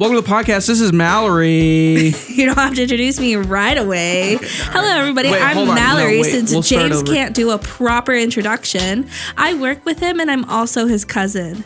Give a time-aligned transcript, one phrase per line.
[0.00, 0.66] Welcome to the podcast.
[0.66, 2.14] This is Mallory.
[2.30, 4.38] You don't have to introduce me right away.
[4.40, 5.30] Hello, everybody.
[5.30, 5.66] Wait, I'm.
[5.66, 6.22] No, Mallory.
[6.22, 6.30] wait.
[6.30, 10.86] Since We'll James can't do a proper introduction, I work with him and I'm also
[10.86, 11.64] his cousin.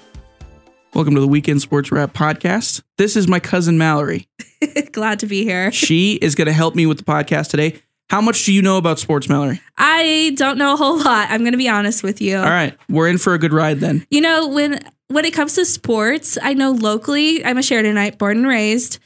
[0.94, 2.83] Welcome to the Weekend Sports Wrap podcast.
[2.99, 4.26] This is my cousin Mallory.
[4.90, 5.71] Glad to be here.
[5.71, 7.80] She is going to help me with the podcast today.
[8.10, 9.60] How much do you know about sports, Mallory?
[9.78, 11.28] I don't know a whole lot.
[11.30, 12.36] I'm going to be honest with you.
[12.36, 14.06] All right, we're in for a good ride then.
[14.10, 14.78] You know, when
[15.08, 18.98] when it comes to sports, I know locally, I'm a Sheridanite, born and raised,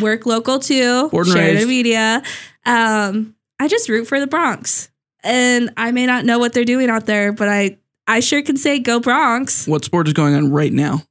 [0.00, 1.68] work local too, Born and Sheridan raised.
[1.68, 2.22] Media.
[2.66, 4.90] Um, I just root for the Broncs,
[5.24, 8.56] and I may not know what they're doing out there, but I I sure can
[8.56, 11.02] say go Broncs What sport is going on right now?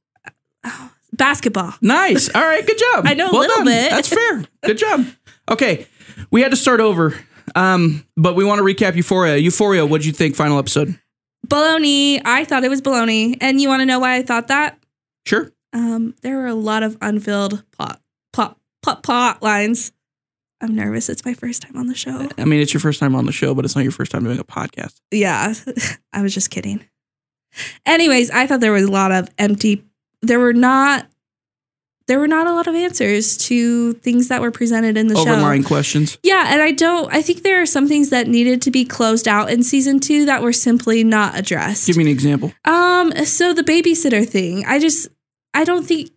[1.12, 1.74] basketball.
[1.80, 2.28] Nice.
[2.34, 3.04] All right, good job.
[3.06, 3.66] I know a Well little done.
[3.66, 3.90] bit.
[3.90, 4.44] That's fair.
[4.64, 5.04] Good job.
[5.50, 5.86] Okay,
[6.30, 7.14] we had to start over,
[7.54, 9.36] um, but we want to recap Euphoria.
[9.36, 10.36] Euphoria, what did you think?
[10.36, 10.98] Final episode.
[11.46, 12.20] Baloney.
[12.24, 14.78] I thought it was baloney, and you want to know why I thought that?
[15.26, 15.50] Sure.
[15.72, 18.00] Um, there were a lot of unfilled plot
[18.32, 19.92] plot plot plot lines.
[20.60, 21.08] I'm nervous.
[21.08, 22.28] It's my first time on the show.
[22.38, 24.22] I mean, it's your first time on the show, but it's not your first time
[24.22, 25.00] doing a podcast.
[25.10, 25.54] Yeah,
[26.12, 26.84] I was just kidding.
[27.84, 29.84] Anyways, I thought there was a lot of empty.
[30.22, 31.06] There were not.
[32.08, 35.62] There were not a lot of answers to things that were presented in the Overlying
[35.62, 35.68] show.
[35.68, 36.18] questions.
[36.22, 37.12] Yeah, and I don't.
[37.12, 40.24] I think there are some things that needed to be closed out in season two
[40.26, 41.86] that were simply not addressed.
[41.86, 42.52] Give me an example.
[42.64, 45.08] Um, so the babysitter thing, I just
[45.54, 46.10] I don't think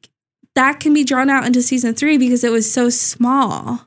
[0.55, 3.85] that can be drawn out into season three because it was so small.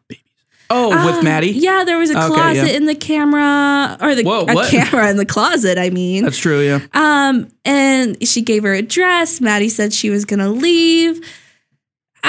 [0.70, 1.50] Oh, with Um, Maddy.
[1.52, 2.76] Yeah, there was a Okay, closet yeah.
[2.76, 4.70] in the camera or the Whoa, a what?
[4.70, 6.24] camera in the closet, I mean.
[6.24, 6.60] That's true.
[6.60, 6.80] Yeah.
[6.92, 9.40] um, and she gave her a dress.
[9.40, 11.26] Maddy said she was gonna leave.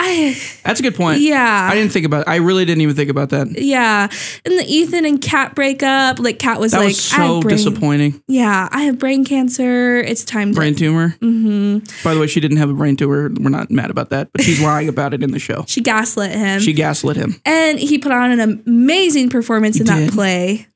[0.01, 1.19] I That's a good point.
[1.19, 1.67] yeah.
[1.69, 2.25] I didn't think about.
[2.27, 3.47] I really didn't even think about that.
[3.61, 4.07] yeah,
[4.45, 6.19] and the Ethan and Kat breakup.
[6.19, 8.23] Like Kat was That like, was I have so brain, disappointing.
[8.27, 9.97] Yeah, I have brain cancer.
[9.97, 10.79] It's time to Brain to.
[10.79, 11.09] tumor.
[11.19, 13.29] hmm By the way, she didn't have a brain tumor.
[13.29, 15.65] We're not mad about that, but she's lying about it in the show.
[15.67, 16.61] She gaslit him.
[16.61, 17.35] She gaslit him.
[17.45, 20.13] and he put on an amazing performance He in that did.
[20.13, 20.67] play.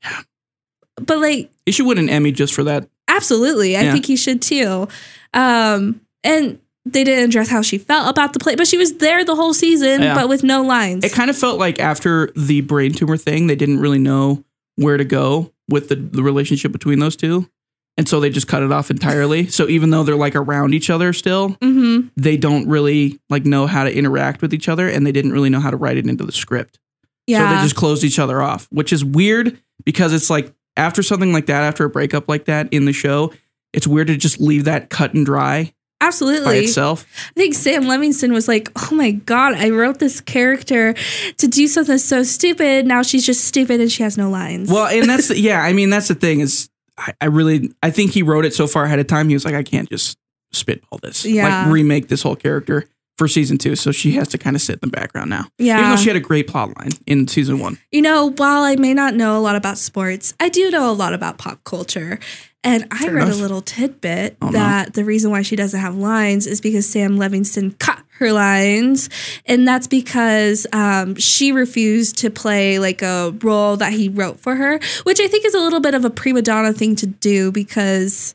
[0.96, 2.88] But like, He should win an Emmy just for that.
[3.08, 3.92] absolutely, I Yeah.
[3.92, 4.86] think he should too.
[5.32, 9.24] Um, and they didn't address how she felt about the play, but she was there
[9.24, 10.14] the whole season, Yeah.
[10.14, 11.04] but with no lines.
[11.04, 14.44] It kind of felt like after the brain tumor thing, they didn't really know
[14.76, 17.48] where to go with the, the relationship between those two.
[17.96, 19.46] And so they just cut it off entirely.
[19.46, 23.66] So even though they're like around each other still, hmm they don't really like know
[23.66, 26.06] how to interact with each other and they didn't really know how to write it
[26.06, 26.78] into the script.
[27.26, 31.02] Yeah, So they just closed each other off, which is weird because it's like after
[31.04, 33.32] something like that, after a breakup like that in the show,
[33.72, 35.72] it's weird to just leave that cut and dry
[36.04, 36.58] by absolutely.
[36.64, 37.06] itself.
[37.30, 40.94] I think Sam Levinson was like, "Oh my god, I wrote this character
[41.38, 42.86] to do something so stupid.
[42.86, 45.72] Now she's just stupid and she has no lines." Well, and that's the, yeah, I
[45.72, 48.84] mean that's the thing is I, I really I think he wrote it so far
[48.84, 49.28] ahead of time.
[49.28, 50.16] He was like, I can't just
[50.52, 51.64] spitball this, Yeah.
[51.64, 52.84] like remake this whole character
[53.18, 53.74] for season two.
[53.76, 55.46] So she has to kind of sit in the background now.
[55.58, 57.78] yeah, Even though she had a great plot line in season one.
[57.92, 60.92] You know, while I may not know a lot about sports, I do know a
[60.94, 62.18] lot about pop culture.
[62.64, 63.36] And I Fair read enough.
[63.38, 64.52] a little tidbit Oh, no.
[64.52, 69.10] that the reason why she doesn't have lines is because Sam Levinson cut her lines.
[69.46, 74.56] And that's because um, she refused to play like a role that he wrote for
[74.56, 77.52] her, which I think is a little bit of a prima donna thing to do
[77.52, 78.34] because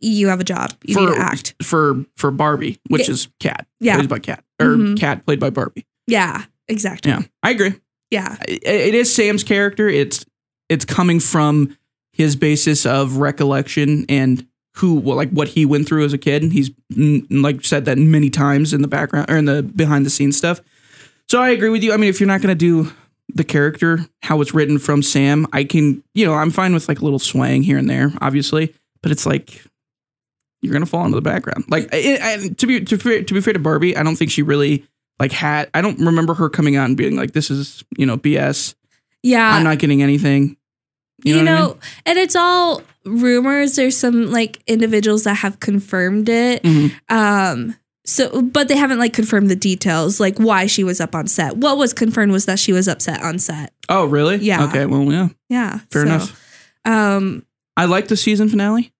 [0.00, 1.54] you have a job, you for need to act.
[1.62, 3.12] for for Barbie, which Yeah.
[3.14, 3.96] is Kat, Yeah.
[3.96, 4.98] played by Kat, or Mhm.
[4.98, 5.86] Kat played by Barbie.
[6.06, 7.10] Yeah, exactly.
[7.12, 7.74] Yeah, I agree.
[8.10, 8.36] Yeah.
[8.46, 9.88] it it is Sam's character.
[9.88, 10.24] It's
[10.68, 11.76] it's coming from
[12.16, 14.46] his basis of recollection and
[14.76, 16.42] who like what he went through as a kid.
[16.42, 16.70] And he's
[17.30, 20.60] like said that many times in the background or in the behind the scenes stuff.
[21.28, 21.92] So I agree with you.
[21.92, 22.90] I mean, if you're not going to do
[23.34, 27.00] the character how it's written from Sam, I can you know I'm fine with like
[27.00, 29.62] a little swaying here and there, obviously, but it's like
[30.62, 31.64] you're gonna fall into the background.
[31.68, 34.30] Like it, and to be to, be- to be fair to Barbie, I don't think
[34.30, 34.86] she really
[35.20, 35.68] like had.
[35.74, 38.74] I don't remember her coming out and being like, "This is you know BS."
[39.22, 39.54] Yeah.
[39.54, 40.56] I'm not getting anything.
[41.26, 41.78] You you know, I mean?
[42.06, 46.92] and it's all rumors there's some like individuals that have confirmed it Mhm.
[47.08, 51.26] um so but they haven't like confirmed the details like why she was up on
[51.28, 54.36] set what was confirmed was that she was upset on set Oh, really?
[54.38, 54.64] Yeah.
[54.64, 54.84] Okay.
[54.86, 55.28] Well, yeah.
[55.48, 56.42] yeah Fair so, enough.
[56.84, 57.44] um
[57.76, 58.92] I liked the season finale.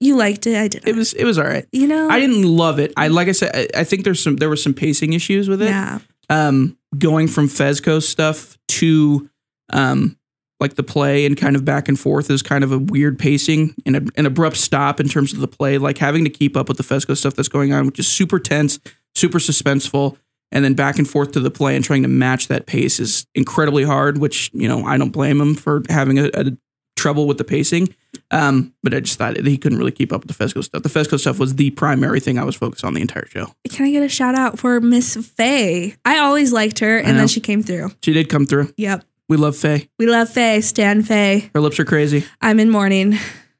[0.00, 1.12] you liked it i didn't It was.
[1.12, 1.66] It was all right.
[1.72, 2.92] you know I didn't love it.
[2.96, 3.50] I like I said.
[3.54, 4.36] I, I think there's some.
[4.36, 5.68] There were some pacing issues with it.
[5.68, 5.98] yeah
[6.30, 9.28] Um, going from Fezco stuff to
[9.72, 10.16] um,
[10.64, 13.74] like the play and kind of back and forth is kind of a weird pacing
[13.84, 15.76] and a, an abrupt stop in terms of the play.
[15.76, 18.38] Like having to keep up with the Fezco stuff that's going on, which is super
[18.38, 18.78] tense,
[19.14, 20.16] super suspenseful,
[20.50, 23.26] and then back and forth to the play and trying to match that pace is
[23.34, 24.16] incredibly hard.
[24.18, 26.56] Which you know I don't blame him for having a, a
[26.96, 27.94] trouble with the pacing.
[28.30, 30.82] Um, but I just thought he couldn't really keep up with the Fezco stuff.
[30.82, 33.54] The Fezco stuff was the primary thing I was focused on the entire show.
[33.68, 35.96] Can I get a shout out for Miss Faye?
[36.04, 37.90] I always liked her, and then she came through.
[38.02, 38.72] She did come through.
[38.76, 39.04] Yep.
[39.28, 39.88] We love Faye.
[39.98, 40.60] We love Faye.
[40.60, 41.50] Stan Faye.
[41.54, 42.24] Her lips are crazy.
[42.40, 43.16] I'm in mourning.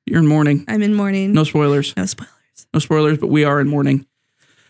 [0.06, 0.64] You're in mourning.
[0.68, 1.32] I'm in mourning.
[1.32, 1.96] No spoilers.
[1.96, 2.30] No spoilers.
[2.74, 4.06] No spoilers, but we are in mourning.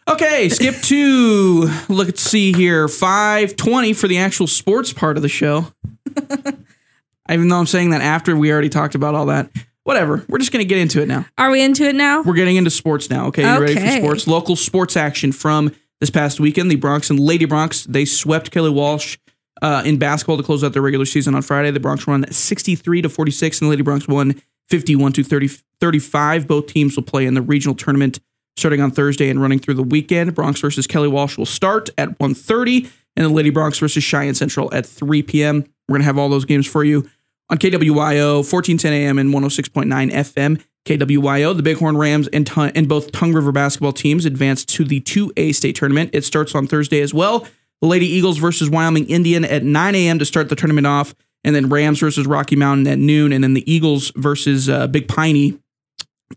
[0.06, 2.88] Okay, skip to let's see here.
[2.88, 5.72] Five twenty for the actual sports part of the show.
[7.30, 9.50] Even though I'm saying that after we already talked about all that.
[9.82, 10.24] Whatever.
[10.28, 11.26] We're just gonna get into it now.
[11.36, 12.22] Are we into it now?
[12.22, 13.26] We're getting into sports now.
[13.26, 14.26] Okay, you ready for sports?
[14.26, 16.70] Local sports action from this past weekend.
[16.70, 19.18] The Broncs and Lady Broncs they swept Kelly Walsh
[19.64, 21.70] uh, in basketball to close out their regular season on Friday.
[21.70, 24.38] The Broncs won 63 to 46, and the Lady Broncs won
[24.68, 25.48] 51 to 30,
[25.80, 26.46] 35.
[26.46, 28.20] Both teams will play in the regional tournament
[28.58, 30.34] starting on Thursday and running through the weekend.
[30.36, 34.72] Broncs versus Kelly Walsh will start at 1:30, and the Lady Broncs versus Cheyenne Central
[34.74, 35.64] at 3 p.m.
[35.88, 37.08] We're gonna have all those games for you
[37.48, 40.60] on KWYO 1410 AM and 106.9 FM.
[40.84, 45.00] KWYO, the Bighorn Rams and, Tun- and both Tongue River basketball teams advanced to the
[45.00, 46.10] 2A state tournament.
[46.12, 47.46] It starts on Thursday as well.
[47.84, 50.18] The Lady Eagles versus Wyoming Indian at 9 a.m.
[50.18, 51.14] to start the tournament off,
[51.44, 55.06] and then Rams versus Rocky Mountain at noon, and then the Eagles versus uh, Big
[55.06, 55.58] Piney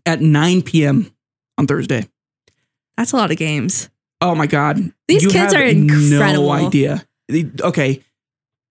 [0.04, 1.10] at 9 p.m.
[1.56, 2.06] on Thursday.
[2.98, 3.88] That's a lot of games.
[4.20, 4.92] Oh my God.
[5.06, 6.42] These You kids are incredible.
[6.48, 7.06] No idea.
[7.62, 8.04] Okay.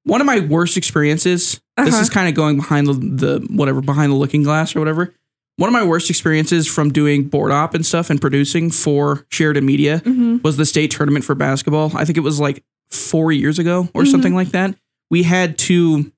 [0.03, 1.99] One of my worst experiences, this Uh-huh.
[1.99, 2.93] is kind of going behind the,
[3.39, 5.15] the whatever, behind the looking glass or whatever.
[5.57, 9.65] One of my worst experiences from doing board op and stuff and producing for Sheridan
[9.65, 10.43] Media Mhm.
[10.43, 11.91] was the state tournament for basketball.
[11.95, 14.11] I think it was like four years ago or Mhm.
[14.11, 14.75] something like that.
[15.09, 16.11] We had to,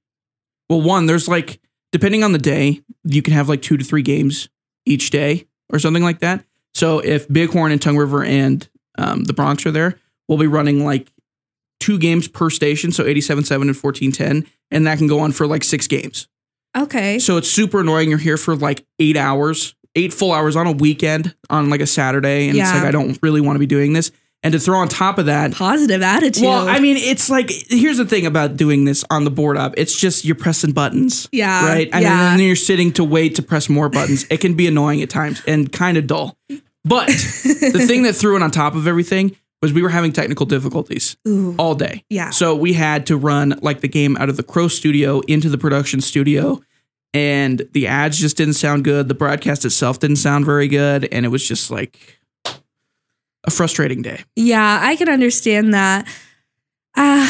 [0.70, 1.60] well, one, there's like,
[1.94, 4.50] depending on the day, you can have like two to three games
[4.86, 6.44] each day or something like that.
[6.74, 9.96] So if Bighorn and Tongue River and um, the Broncs are there,
[10.28, 11.08] we'll be running like
[11.80, 12.92] two games per station.
[12.92, 14.46] So 87 7 and 14.10.
[14.70, 16.28] And that can go on for like six games.
[16.78, 17.20] Okay.
[17.20, 18.10] So it's super annoying.
[18.10, 21.88] You're here for like eight hours, eight full hours on a weekend on like a
[21.88, 22.50] Saturday.
[22.50, 24.12] And it's like, I don't really want to be doing this.
[24.42, 26.44] And to throw on top of that, Positive attitude.
[26.44, 29.74] well, I mean, it's like, here's the thing about doing this on the board op
[29.78, 31.28] it's just you're pressing buttons.
[31.34, 31.90] Yeah, Right.
[31.92, 32.38] And yeah.
[32.38, 34.26] then you're sitting to wait to press more buttons.
[34.30, 36.38] it can be annoying at times and kind of dull.
[36.86, 40.46] But the thing that threw it on top of everything was we were having technical
[40.46, 41.56] difficulties Ooh.
[41.58, 42.04] all day.
[42.10, 42.30] Yeah.
[42.30, 45.58] So we had to run like the game out of the Crow studio into the
[45.58, 46.62] production studio.
[47.14, 49.08] And the ads just didn't sound good.
[49.08, 51.08] The broadcast itself didn't sound very good.
[51.12, 52.20] And it was just like
[53.46, 54.24] a frustrating day.
[54.36, 56.08] Yeah, I can understand that.
[56.96, 57.30] Uh,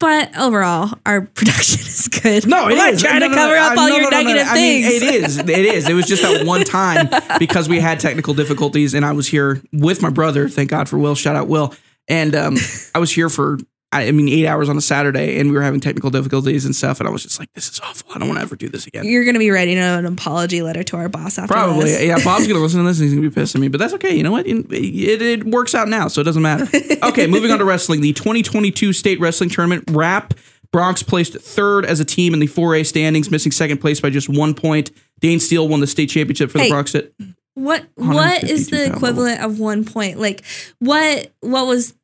[0.00, 2.46] but overall, our production is good.
[2.46, 3.02] No, it We're not is.
[3.02, 5.02] trying No, to no, cover no, up all your negative I mean, things.
[5.02, 5.38] it is.
[5.38, 5.88] It is.
[5.88, 7.08] It was just that one time
[7.38, 10.48] because we had technical difficulties, and I was here with my brother.
[10.48, 11.14] Thank God for Will.
[11.14, 11.74] Shout out Will.
[12.08, 12.56] And um,
[12.94, 13.58] I was here for,
[13.90, 17.00] I mean, eight hours on a Saturday, and we were having technical difficulties and stuff.
[17.00, 18.10] And I was just like, this is awful.
[18.14, 19.06] I don't want to ever do this again.
[19.06, 21.84] You're going to be writing an apology letter to our boss after Probably.
[21.86, 22.02] this.
[22.04, 23.68] Yeah, Bob's going to listen to this and he's going to be pissed at me,
[23.68, 24.14] but that's okay.
[24.14, 24.46] You know what?
[24.46, 26.66] It, it, it works out now, so it doesn't matter.
[27.02, 28.02] Okay, moving on to wrestling.
[28.02, 30.34] The 2022 State Wrestling Tournament wrap.
[30.70, 34.28] Broncs placed third as a team in the 4A standings, missing second place by just
[34.28, 34.90] one point.
[35.20, 36.68] Dane Steele won the state championship for Hey.
[36.68, 36.94] the Broncs.
[36.94, 37.10] At,
[37.54, 38.06] What what
[38.44, 40.20] 152 is the equivalent of one point?
[40.20, 40.44] Like
[40.78, 41.94] what what was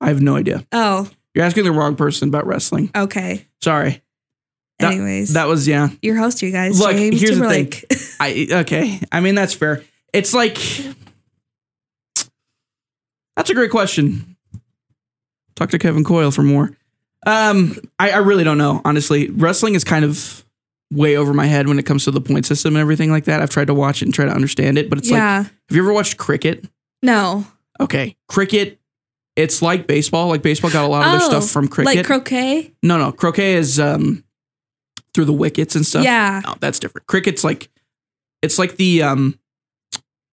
[0.00, 0.64] I have no idea.
[0.72, 2.90] oh, You're asking the wrong person about wrestling.
[2.96, 3.46] okay.
[3.62, 4.02] Sorry.
[4.80, 5.34] That- Anyways.
[5.34, 5.90] That was, yeah.
[6.02, 6.80] your host, you guys.
[6.80, 7.72] Look, James here's the thing.
[8.20, 9.00] I okay.
[9.12, 9.84] I mean that's fair.
[10.12, 10.58] It's like
[13.36, 14.36] that's a great question.
[15.54, 16.76] Talk to Kevin Coyle for more.
[17.24, 18.80] Um, I, I really don't know.
[18.84, 20.44] Honestly, wrestling is kind of
[20.90, 23.40] way over my head when it comes to the point system and everything like that.
[23.40, 25.42] I've tried to watch it and try to understand it, but it's like, yeah.
[25.44, 26.64] have you ever watched cricket?
[27.00, 27.46] no.
[27.80, 28.80] Okay, cricket.
[29.38, 30.28] It's like baseball.
[30.28, 31.96] Like baseball got a lot of their Oh, stuff from cricket.
[31.96, 32.72] Like croquet?
[32.82, 34.24] no, no, croquet is um
[35.14, 36.04] through the wickets and stuff.
[36.04, 36.42] Yeah.
[36.44, 37.06] No, that's different.
[37.06, 37.70] Cricket's like
[38.42, 39.38] it's like the um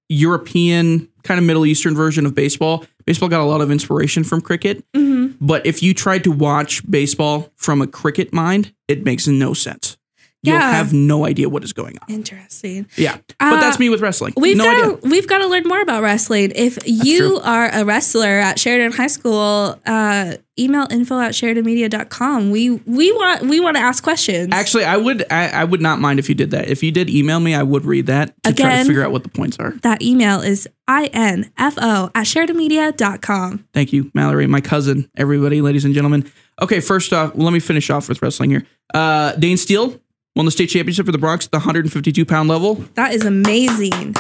[0.10, 2.86] European kind of Middle Eastern version of baseball.
[3.06, 6.90] Baseball got a lot of inspiration from cricket, hmm but if you tried to watch
[6.90, 9.98] baseball from a cricket mind, it makes no sense.
[10.46, 10.72] You'll Yeah.
[10.72, 12.14] have no idea what is going on.
[12.14, 12.86] Interesting.
[12.98, 13.18] Yeah.
[13.40, 14.34] But Uh, that's me with wrestling.
[14.38, 16.52] We've no got to, we've got to learn more about wrestling.
[16.56, 17.40] If you true.
[17.40, 22.50] are a wrestler at Sheridan High School, uh, email info at sheridanmedia.com.
[22.52, 24.50] We we want we want to ask questions.
[24.54, 26.70] Actually, I would I, I would not mind if you did that.
[26.70, 28.86] If you did email me, I would read that to try to Again.
[28.88, 29.72] figure out what the points are.
[29.82, 33.66] that email is info at sheridanmedia.com.
[33.74, 36.30] Thank you, Mallory, my cousin, everybody, ladies and gentlemen.
[36.62, 38.66] Okay, first off, let me finish off with wrestling here.
[38.94, 40.00] Uh, Dane Steele
[40.36, 42.76] won the state championship for the Broncs at the 152 pound level.
[42.96, 44.16] That is amazing.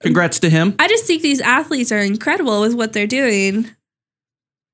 [0.00, 0.74] Congrats to him.
[0.78, 3.70] I just think these athletes are incredible with what they're doing.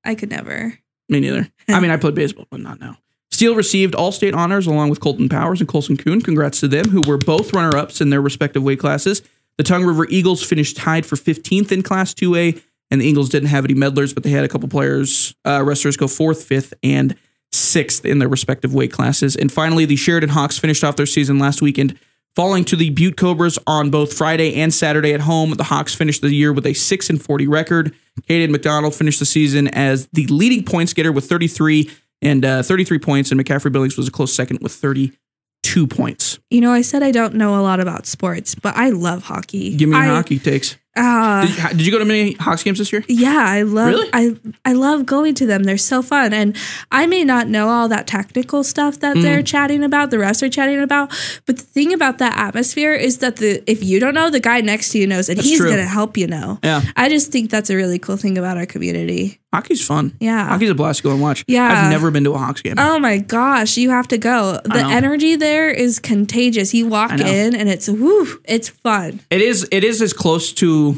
[0.03, 0.77] I could never.
[1.07, 1.47] Me neither.
[1.69, 2.97] I mean, I played baseball, but not now.
[3.29, 6.21] Steele received all state honors along with Colton Powers and Colson Kuhn.
[6.21, 9.21] Congrats to them, who were both runner ups in their respective weight classes.
[9.57, 13.49] The Tongue River Eagles finished tied for 15th in Class 2A, and the Eagles didn't
[13.49, 17.15] have any medalers, but they had a couple players, uh, wrestlers go fourth, fifth, and
[17.51, 19.35] sixth in their respective weight classes.
[19.35, 21.97] And finally, the Sheridan Hawks finished off their season last weekend,
[22.35, 25.51] falling to the Butte Cobras on both Friday and Saturday at home.
[25.51, 27.93] The Hawks finished the year with a 6 and 40 record.
[28.29, 31.89] Caden McDonald finished the season as the leading points getter with 33
[32.21, 36.39] and uh, 33 points, and McCaffrey Billings was a close second with 32 points.
[36.49, 39.75] You know, I said I don't know a lot about sports, but I love hockey.
[39.75, 40.77] Give me your I, hockey takes.
[40.95, 43.03] Uh, Did, did you go to many Hawks games this year?
[43.07, 44.09] yeah, I love Really?
[44.11, 45.63] I I love going to them.
[45.63, 46.33] They're so fun.
[46.33, 46.57] And
[46.91, 49.21] I may not know all that technical stuff that Mm.
[49.21, 51.09] they're chatting about, the refs are chatting about,
[51.45, 54.59] but the thing about that atmosphere is that the if you don't know, the guy
[54.59, 56.59] next to you knows and That's he's gonna help you know.
[56.61, 56.81] Yeah.
[56.97, 59.39] I just think that's a really cool thing about our community.
[59.53, 60.15] Hockey's fun.
[60.21, 60.47] Yeah.
[60.47, 61.43] Hockey's a blast to go and watch.
[61.47, 61.83] Yeah.
[61.85, 62.75] I've never been to a Hawks game.
[62.77, 64.59] Oh my gosh, you have to go.
[64.63, 66.73] The energy there is contagious.
[66.73, 69.19] You walk in and it's woo, it's fun.
[69.29, 70.90] It is it is as close to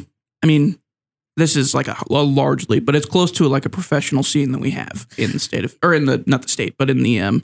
[0.44, 0.78] I mean
[1.36, 4.52] this is like a, a large leap, but it's close to like a professional scene
[4.52, 7.02] that we have in the state of or in the not the state, but in
[7.02, 7.44] the um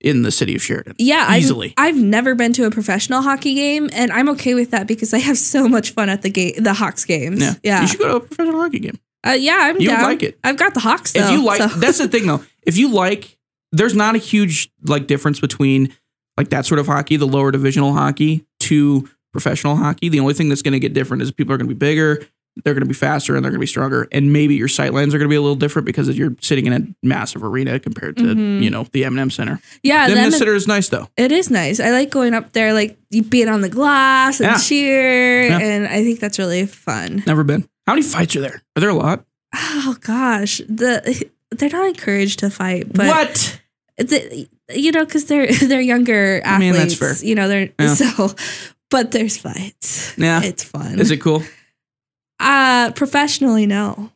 [0.00, 0.94] in the city of Sheridan.
[0.98, 1.74] Yeah, Easily.
[1.76, 5.12] I've, I've never been to a professional hockey game, and I'm okay with that because
[5.12, 7.40] I have so much fun at the game, the Hawks games.
[7.42, 7.54] Yeah.
[7.62, 8.98] Yeah, You should go to a professional hockey game.
[9.26, 10.02] uh, yeah, I'm You down.
[10.02, 10.38] like it.
[10.42, 11.12] I've got the Hawks.
[11.12, 12.42] Though, if you like so- that's the thing though.
[12.62, 13.36] If you like
[13.72, 15.92] there's not a huge like difference between
[16.38, 20.08] like that sort of hockey, the lower divisional hockey to professional hockey.
[20.08, 22.22] The only thing that's going to get different is people are going to be bigger,
[22.64, 24.08] they're going to be faster, and they're going to be stronger.
[24.10, 26.66] And maybe your sight lines are going to be a little different because you're sitting
[26.66, 28.60] in a massive arena compared to Mhm.
[28.62, 29.60] you know the M&M Center.
[29.84, 31.08] yeah, the M&M Center is nice though.
[31.16, 31.78] it is nice.
[31.80, 34.58] I like going up there, like you being on the glass and Yeah.
[34.58, 35.58] cheer, Yeah.
[35.60, 37.22] and I think that's really fun.
[37.26, 37.66] Never been.
[37.86, 38.62] How many fights are there?
[38.76, 39.24] Are there a lot?
[39.54, 43.60] Oh gosh, the they're not encouraged to fight, but what?
[43.96, 46.98] the, you know, because they're they're younger I mean, athletes.
[46.98, 47.28] that's fair.
[47.28, 47.94] You know, they're Yeah.
[47.94, 48.34] so.
[48.90, 50.16] But there's fights.
[50.18, 50.42] Yeah.
[50.42, 50.98] it's fun.
[51.00, 51.42] Is it cool?
[52.38, 54.10] Uh, professionally, no.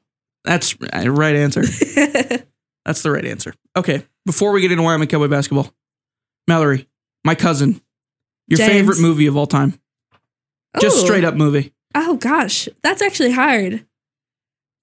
[0.45, 1.63] That's uh, right answer.
[2.85, 3.55] That's the right answer.
[3.77, 4.05] Okay.
[4.27, 5.73] Before we get into Wyoming Cowboy basketball,
[6.49, 6.89] Mallory,
[7.25, 7.81] my cousin,
[8.49, 8.71] your James.
[8.71, 9.79] favorite movie of all time,
[10.81, 11.73] just straight up movie.
[11.95, 13.87] Oh gosh, that's actually hard.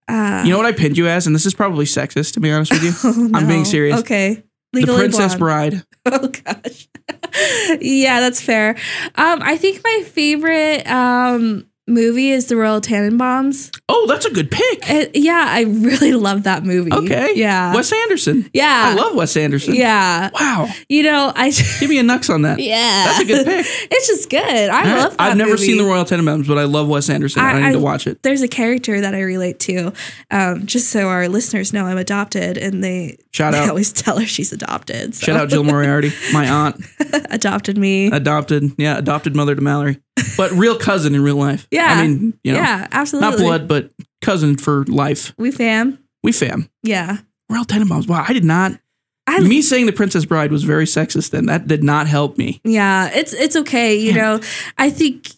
[0.08, 2.52] Uh, You know what I pinned you as, and this is probably sexist to be
[2.52, 2.92] honest with you.
[3.04, 4.00] oh, I'm being serious.
[4.02, 4.44] Okay,
[4.74, 5.40] the Princess Blonde.
[5.40, 5.84] Bride.
[6.04, 6.88] Oh gosh,
[7.82, 8.72] yeah, that's fair.
[9.16, 13.78] Um, I think my favorite um movie is The Royal Tenenbaums.
[13.90, 14.90] Oh, that's a good pick.
[14.90, 16.92] Uh, yeah, I really love that movie.
[16.94, 17.34] Okay.
[17.36, 18.50] yeah, Wes Anderson.
[18.54, 19.76] yeah, I love Wes Anderson.
[19.76, 20.30] yeah.
[20.40, 20.70] Wow.
[20.90, 22.60] You know, I Give me a nux on that.
[22.60, 23.66] yeah, That's a good pick.
[23.92, 24.42] it's just good.
[24.44, 24.98] I right.
[25.04, 25.12] love.
[25.18, 25.66] That I've never movie.
[25.66, 27.42] seen the Royal Tenenbaums, but I love Wes Anderson.
[27.44, 28.22] I, I- need I- to watch it.
[28.24, 29.94] there's a character that I relate to.
[30.32, 33.70] Um, just so our listeners know, I'm adopted, and they Shout they out.
[33.70, 35.16] always tell her she's adopted.
[35.16, 35.26] So.
[35.26, 36.84] Shout out Jill Moriarty, my aunt,
[37.30, 38.08] adopted me.
[38.12, 40.00] adopted, yeah, adopted mother to Mallory,
[40.38, 41.68] but real cousin in real life.
[41.72, 41.86] Yeah.
[41.86, 43.30] I mean, you know, yeah, absolutely.
[43.30, 45.34] not blood, but cousin for life.
[45.38, 46.00] We fam.
[46.24, 46.70] We fam.
[46.84, 47.18] Yeah.
[47.50, 48.08] Royal Tenenbaums.
[48.08, 48.80] Wow, I did not.
[49.28, 51.32] I me saying the Princess Bride was very sexist.
[51.32, 52.60] Then that did not help me.
[52.64, 53.96] yeah, it's it's okay.
[53.96, 54.40] You know,
[54.78, 55.30] I think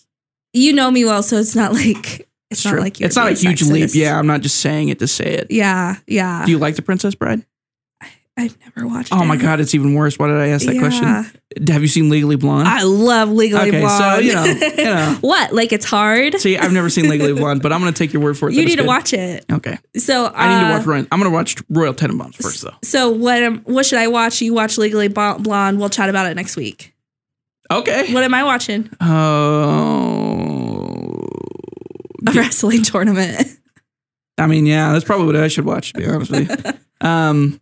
[0.53, 2.79] you know me well, so it's not like it's, not true.
[2.79, 3.89] like you're it's not a huge leap.
[3.93, 5.47] Yeah, I'm not just saying it to say it.
[5.49, 6.45] Yeah, yeah.
[6.45, 7.45] Do you like the Princess Bride?
[8.35, 9.13] I've never watched.
[9.13, 10.17] Oh my god, it's even worse.
[10.17, 10.81] Why did I ask that Yeah.
[10.81, 11.67] question?
[11.71, 12.67] Have you seen Legally Blonde?
[12.67, 14.25] I love Legally Okay, so, Blonde.
[14.25, 15.17] you know, you know.
[15.21, 15.53] what?
[15.53, 16.39] Like it's hard.
[16.41, 18.55] See, I've never seen Legally Blonde, but I'm going to take your word for it.
[18.55, 19.45] you need to watch it.
[19.51, 20.87] Okay, So I need to uh, watch.
[20.87, 22.73] Royal, I'm going to watch Royal Tenenbaums first, though.
[22.81, 23.43] So what?
[23.43, 24.41] am- What should I watch?
[24.41, 25.77] You watch Legally Blonde.
[25.79, 26.95] We'll chat about it next week.
[27.69, 28.11] Okay.
[28.13, 28.89] What am I watching?
[28.99, 29.09] Oh,
[32.27, 33.47] A wrestling tournament.
[34.39, 35.93] I mean, yeah, that's probably what I should watch.
[35.93, 36.71] To be honest with you.
[37.01, 37.59] Um.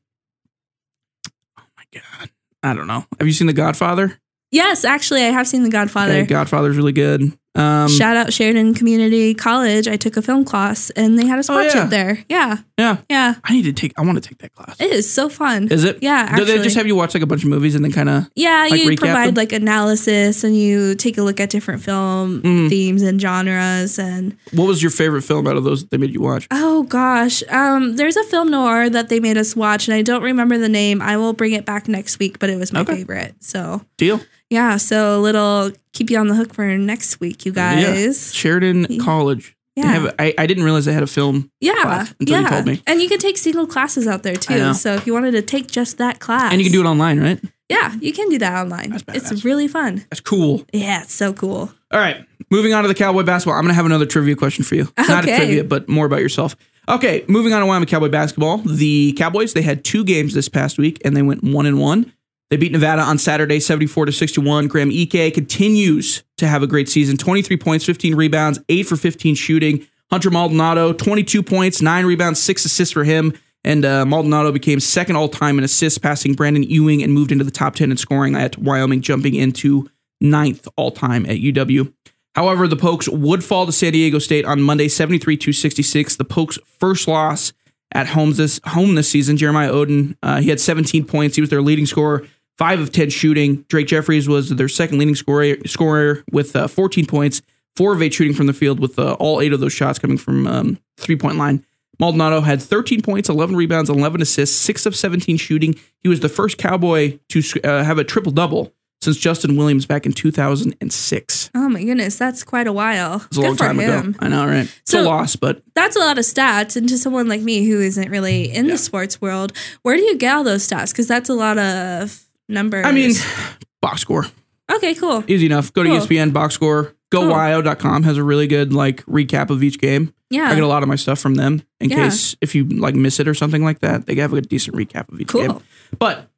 [1.94, 2.30] God,
[2.64, 3.06] I don't know.
[3.20, 4.18] Have you seen The Godfather?
[4.52, 6.14] yes, actually, I have seen The Godfather.
[6.14, 7.38] Okay, Godfather's really good.
[7.54, 9.86] Um, Shout out Sheridan Community College.
[9.88, 11.86] I took a film class and they had us Oh, watch yeah.
[11.86, 12.20] it there.
[12.30, 13.36] Yeah, yeah, yeah.
[13.44, 13.94] I need to take.
[13.98, 14.80] I want to take that class.
[14.80, 15.68] It is so fun.
[15.70, 16.02] Is it?
[16.02, 18.08] Yeah, Do they just have you watch like a bunch of movies and then kind
[18.08, 18.30] of?
[18.36, 19.36] yeah, like, you provide them?
[19.36, 22.70] like analysis and you take a look at different film Mhm.
[22.70, 26.14] themes and genres and What was your favorite film out of those that they made
[26.14, 26.48] you watch?
[26.52, 27.44] Oh gosh.
[27.50, 30.70] Um, there's a film noir that they made us watch, and I don't remember the
[30.70, 31.02] name.
[31.02, 32.96] I will bring it back next week, but it was my Okay.
[32.96, 33.36] favorite.
[33.42, 34.22] So Deal.
[34.50, 37.84] yeah, so a little keep you on the hook for next week, you guys.
[37.84, 38.12] Yeah.
[38.34, 39.04] Sheridan Yeah.
[39.04, 39.56] College.
[39.76, 39.92] They Yeah.
[39.94, 41.50] have- I, I didn't realize they had a film.
[41.62, 42.08] Yeah.
[42.20, 42.42] until yeah.
[42.42, 42.82] you told me.
[42.88, 44.74] And you can take single classes out there too.
[44.74, 46.52] So if you wanted to take just that class.
[46.52, 47.40] And you can do it online, right?
[47.70, 48.90] Yeah, you can do that online.
[49.06, 50.04] That's It's really fun.
[50.10, 50.66] That's cool.
[50.74, 51.72] Yeah, it's so cool.
[51.94, 53.56] All right, moving on to the Cowboy basketball.
[53.56, 54.90] I'm going to have another trivia question for you.
[54.98, 56.58] Not a trivia, but more about yourself.
[56.90, 58.58] Okay, moving on to Wyoming Cowboy basketball.
[58.58, 62.12] The Cowboys they had two games this past week, and they went one and one.
[62.52, 64.68] They beat Nevada on Saturday, 74 to 61.
[64.68, 69.36] Graham Ike continues to have a great season 23 points, 15 rebounds, 8 for 15
[69.36, 69.88] shooting.
[70.12, 73.34] Hunter Maldonado, 22 points, 9 rebounds, 6 assists for him.
[73.64, 77.46] And uh, Maldonado became second all time in assists, passing Brandon Ewing and moved into
[77.46, 79.90] the top 10 in scoring at Wyoming, jumping into
[80.20, 81.94] ninth all time at UW.
[82.36, 86.18] However, the Pokes would fall to San Diego State on Monday, 73 to 66.
[86.18, 87.54] The Pokes' first loss
[87.94, 89.38] at home this, home this season.
[89.38, 91.36] Jeremiah Oden, uh, he had 17 points.
[91.36, 92.26] He was their leading scorer,
[92.62, 93.66] 5 of 10 shooting.
[93.70, 97.42] Drake Jeffries was their second leading scorer, scorer with uh, 14 points,
[97.76, 100.20] 4 of 8 shooting from the field, with uh, all 8 of those shots coming
[100.20, 101.66] from um, three point line.
[102.00, 105.74] Maldonado had 13 points, 11 rebounds, 11 assists, 6 of 17 shooting.
[106.02, 110.06] He was the first Cowboy to uh, have a triple double since Justin Williams back
[110.06, 111.50] in 2006.
[111.56, 113.24] Oh my goodness, that's quite a while.
[113.26, 114.14] It's a long time ago.
[114.20, 114.66] I know, right?
[114.82, 116.76] It's So- a loss, but That's a lot of stats.
[116.76, 118.74] And to someone like me who isn't really in Yeah.
[118.74, 119.52] the sports world,
[119.82, 120.92] where do you get all those stats?
[120.92, 122.86] Because that's a lot of numbers.
[122.86, 123.14] I mean,
[123.82, 124.26] box score.
[124.72, 125.24] okay, cool.
[125.28, 125.74] Easy enough.
[125.74, 126.00] Go to Cool.
[126.00, 126.94] ESPN, box score.
[127.12, 130.14] GoWyo.com has a really good like recap of each game.
[130.30, 130.50] Yeah.
[130.50, 132.04] I get a lot of my stuff from them in Yeah.
[132.06, 134.06] case if you like miss it or something like that.
[134.06, 135.42] They have a decent recap of each Cool.
[135.42, 135.60] game.
[136.00, 136.30] But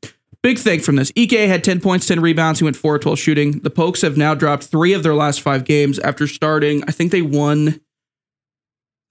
[0.42, 2.60] big thing from this Ike had 10 points, 10 rebounds.
[2.60, 3.60] He went 4 of 12 shooting.
[3.60, 6.84] The Pokes have now dropped three of their last five games after starting.
[6.88, 7.80] I think they won.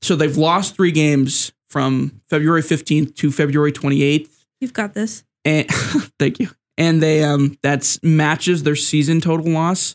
[0.02, 4.28] So they've lost three games from February 15th to February 28th.
[4.60, 5.22] You've got this.
[5.44, 5.68] And
[6.18, 6.48] thank you.
[6.78, 9.94] And they um that's matches their season total loss.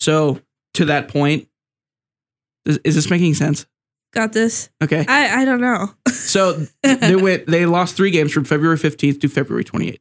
[0.00, 0.40] So
[0.74, 1.48] to that point,
[2.64, 3.66] is, is this making sense?
[4.12, 4.70] Got this.
[4.82, 5.04] Okay.
[5.08, 5.90] I, I don't know.
[6.08, 9.98] So they went they lost three games from February 15th to February 28th.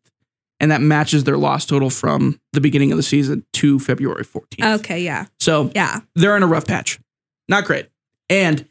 [0.62, 4.80] And that matches their loss total from the beginning of the season to February 14th.
[4.80, 5.26] okay, yeah.
[5.40, 6.00] So Yeah.
[6.16, 6.98] they're in a rough patch.
[7.50, 7.90] Not great.
[8.30, 8.66] And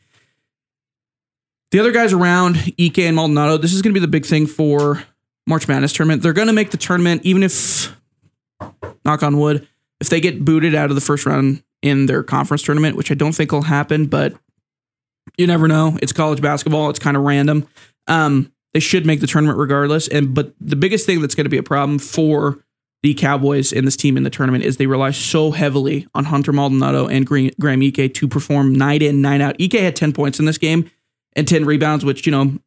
[1.73, 4.47] the other guys around, Ike and Maldonado, this is going to be the big thing
[4.47, 5.05] for
[5.47, 6.23] March Madness tournament.
[6.23, 7.95] They're going to make the tournament, even if,
[9.05, 9.67] knock on wood,
[10.01, 13.15] if they get booted out of the first round in their conference tournament, which I
[13.15, 14.35] don't think will happen, but
[15.37, 15.99] you never know.
[16.03, 16.91] It's college basketball.
[16.91, 17.67] It's kind of random.
[18.07, 20.09] Um, they should make the tournament regardless.
[20.09, 22.59] And but the biggest thing that's going to be a problem for
[23.03, 26.53] the Cowboys and this team in the tournament is they rely so heavily on Hunter
[26.53, 29.57] Maldonado and Green, Graham Ike to perform night in, night out.
[29.61, 30.91] Ike had 10 points in this game
[31.37, 32.59] and 10 rebounds, which, you know,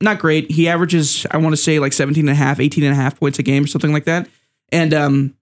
[0.00, 0.50] not great.
[0.50, 3.18] He averages, I want to say like 17 and a half, 18 and a half
[3.18, 4.28] points a game or something like that.
[4.70, 5.34] And um,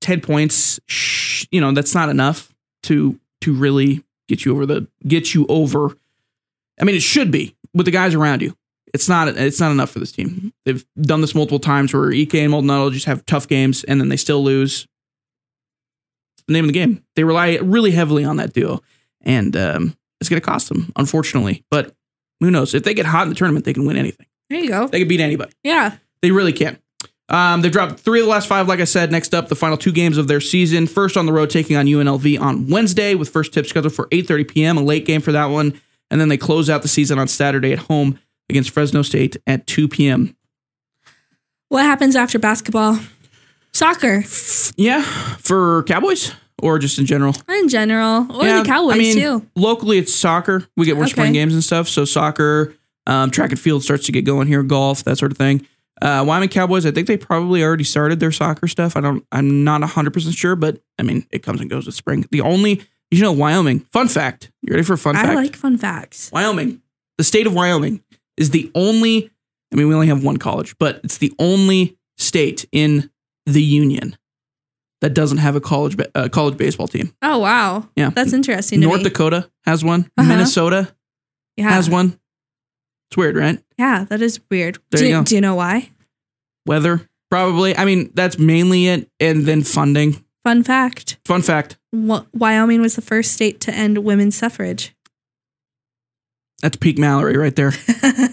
[0.00, 4.86] 10 points, sh- you know, that's not enough to to really get you over the
[5.06, 5.96] get you over.
[6.80, 8.56] I mean, it should be with the guys around you.
[8.94, 10.52] It's not it's not enough for this team.
[10.64, 14.08] They've done this multiple times where Ike and Maldonado just have tough games and then
[14.08, 14.86] they still lose.
[16.36, 17.02] It's the name of the game.
[17.16, 18.82] They rely really heavily on that duo,
[19.22, 21.64] and um, it's going to cost them, unfortunately.
[21.70, 21.95] But
[22.40, 22.74] who knows?
[22.74, 24.26] If they get hot in the tournament, they can win anything.
[24.50, 24.86] There you go.
[24.88, 25.52] They can beat anybody.
[25.62, 25.96] Yeah.
[26.22, 26.78] They really can.
[27.28, 29.10] Um, they've dropped three of the last five, like I said.
[29.10, 30.86] Next up, the final two games of their season.
[30.86, 34.48] First on the road, taking on UNLV on Wednesday, with first tip scheduled for 8:30
[34.48, 34.78] p.m.
[34.78, 37.72] A late game for that one, and then they close out the season on Saturday
[37.72, 40.36] at home against Fresno State at 2 p.m.
[41.68, 43.00] What happens after basketball?
[43.72, 44.22] Soccer
[44.76, 47.34] Yeah, for Cowboys or just in general.
[47.48, 49.46] in general, or yeah, the Cowboys I mean, too.
[49.54, 50.66] Locally, it's soccer.
[50.76, 51.32] We get more spring Okay.
[51.34, 51.88] games and stuff.
[51.88, 52.74] So soccer,
[53.06, 54.62] um, track and field starts to get going here.
[54.62, 55.66] Golf, that sort of thing.
[56.02, 56.84] Uh, Wyoming Cowboys.
[56.84, 58.96] I think they probably already started their soccer stuff.
[58.96, 59.24] I don't.
[59.32, 62.26] I'm not 100 percent sure, but I mean, it comes and goes with spring.
[62.30, 63.80] The only you know, Wyoming.
[63.92, 64.50] Fun fact.
[64.62, 65.32] You ready for a fun I fact?
[65.32, 66.30] I like fun facts.
[66.32, 66.82] Wyoming,
[67.18, 68.02] the state of Wyoming,
[68.36, 69.30] is the only.
[69.72, 73.10] I mean, we only have one college, but it's the only state in
[73.46, 74.16] the union
[75.00, 77.12] that doesn't have a college ba- uh, college baseball team.
[77.22, 77.88] Oh wow.
[77.96, 78.10] Yeah.
[78.10, 78.80] That's interesting.
[78.80, 79.02] North.
[79.02, 80.10] Dakota has one.
[80.16, 80.28] Uh-huh.
[80.28, 80.94] Minnesota
[81.56, 81.70] yeah.
[81.70, 82.18] has one.
[83.10, 83.62] It's weird, right?
[83.78, 84.78] Yeah, that is weird.
[84.90, 85.22] There do, you go.
[85.22, 85.90] do you know why?
[86.66, 87.76] Weather, probably.
[87.76, 89.08] I mean, that's mainly it.
[89.20, 90.24] And then funding.
[90.44, 91.76] Fun fact: Fun fact.
[91.92, 94.95] Wyoming was the first state to end women's suffrage.
[96.62, 97.72] That's peak Mallory right there.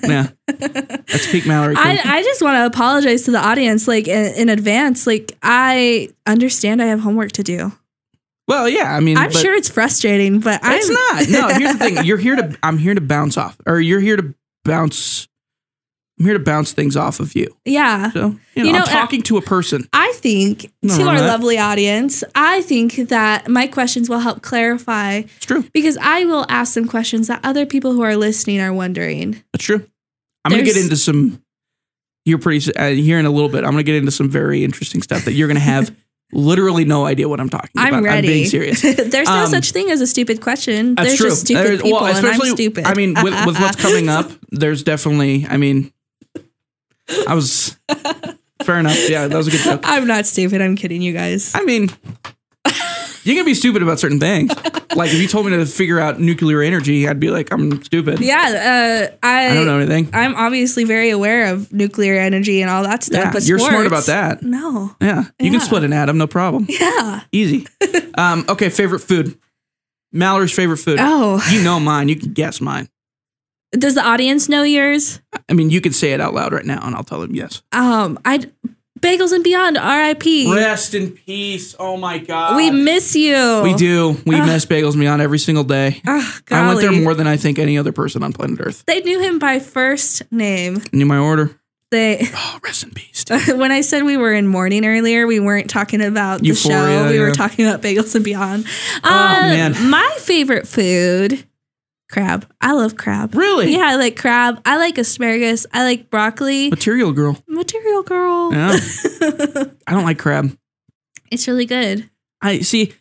[0.03, 1.75] Yeah, that's peak Mallory.
[1.77, 5.07] I, I just want to apologize to the audience, like in, in advance.
[5.07, 7.71] Like I understand I have homework to do.
[8.47, 8.93] well, yeah.
[8.93, 11.29] I mean, I'm sure it's frustrating, but it's I'm not.
[11.29, 12.05] No, here's the thing.
[12.05, 12.57] You're here to.
[12.61, 14.33] I'm here to bounce off, or you're here to
[14.65, 15.29] bounce.
[16.23, 17.53] I'm here to bounce things off of you.
[17.65, 18.09] yeah.
[18.11, 19.85] So you know, You know, I'm I- talking to a person.
[19.91, 24.19] I think No, to no, our that- lovely audience, I think that my questions will
[24.19, 25.65] help clarify It's true.
[25.73, 29.43] because I will ask some questions that other people who are listening are wondering.
[29.51, 29.85] That's true.
[30.45, 31.41] I'm gonna get into some.
[32.25, 33.65] You're pretty uh, here in a little bit.
[33.65, 35.93] I'm gonna get into some very interesting stuff that you're gonna have
[36.31, 38.03] literally no idea what I'm talking I'm about.
[38.03, 38.27] ready.
[38.29, 38.81] I'm being serious.
[38.81, 40.95] There's no Um, such thing as a stupid question.
[40.95, 41.29] That's There's true.
[41.29, 42.85] just stupid There's- people, and I'm stupid.
[42.85, 45.45] I mean, with, with what's coming up, there's definitely.
[45.49, 45.91] I mean,
[47.27, 47.77] I was.
[48.63, 49.09] Fair enough.
[49.09, 49.81] Yeah, that was a good joke.
[49.83, 50.61] I'm not stupid.
[50.61, 51.53] I'm kidding you guys.
[51.53, 51.89] I mean,
[53.23, 54.51] you can be stupid about certain things.
[54.95, 58.19] Like if you told me to figure out nuclear energy, I'd be like, I'm stupid.
[58.21, 60.09] Yeah, uh, I, I don't know anything.
[60.13, 63.25] I'm obviously very aware of nuclear energy and all that stuff.
[63.25, 64.43] Yeah, but you're smart about that.
[64.43, 64.95] No.
[65.01, 66.65] Yeah, you can split an atom, no problem.
[66.69, 67.21] Yeah.
[67.31, 67.67] Easy.
[68.15, 69.39] Um, okay, favorite food.
[70.11, 70.99] Mallory's favorite food.
[71.01, 72.09] Oh, You know mine.
[72.09, 72.87] You can guess mine.
[73.77, 75.21] Does the audience know yours?
[75.49, 77.61] I mean, you could say it out loud right now, and I'll tell them yes.
[77.71, 78.45] Um, I
[79.03, 79.77] bagels and beyond.
[79.77, 80.53] R.I.P.
[80.55, 81.75] Rest in peace.
[81.77, 82.55] Oh my god.
[82.55, 83.61] We miss you.
[83.63, 84.17] We do.
[84.25, 86.01] We miss Bagels and Beyond every single day.
[86.07, 88.83] Oh, I went there more than I think any other person on planet Earth.
[88.85, 90.81] They knew him by first name.
[90.93, 91.59] Knew my order.
[91.91, 93.23] They Oh, rest in peace.
[93.49, 97.07] when I said we were in mourning earlier, we weren't talking about the show.
[97.07, 97.21] We yeah.
[97.21, 98.65] were talking about bagels and beyond.
[99.03, 99.89] Uh, man.
[99.89, 101.45] My favorite food,
[102.13, 102.49] crab.
[102.61, 103.35] I love crab.
[103.35, 103.73] Really?
[103.73, 104.61] Yeah, I like crab.
[104.65, 105.65] I like asparagus.
[105.73, 106.69] I like broccoli.
[106.69, 107.37] Material girl.
[107.47, 108.53] Material girl.
[108.53, 108.77] Yeah.
[109.87, 110.55] I don't like crab.
[111.31, 112.09] It's really good.
[112.41, 112.93] I see.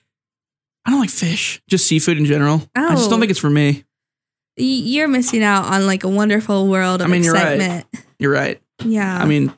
[0.85, 1.63] I don't like fish.
[1.69, 2.63] Just seafood in general.
[2.75, 3.11] I just Oh.
[3.11, 3.85] don't think it's for me.
[4.57, 7.85] You're missing out on like a wonderful world of I mean, you're right.
[8.19, 8.61] You're right.
[8.85, 9.17] Yeah.
[9.19, 9.53] I mean,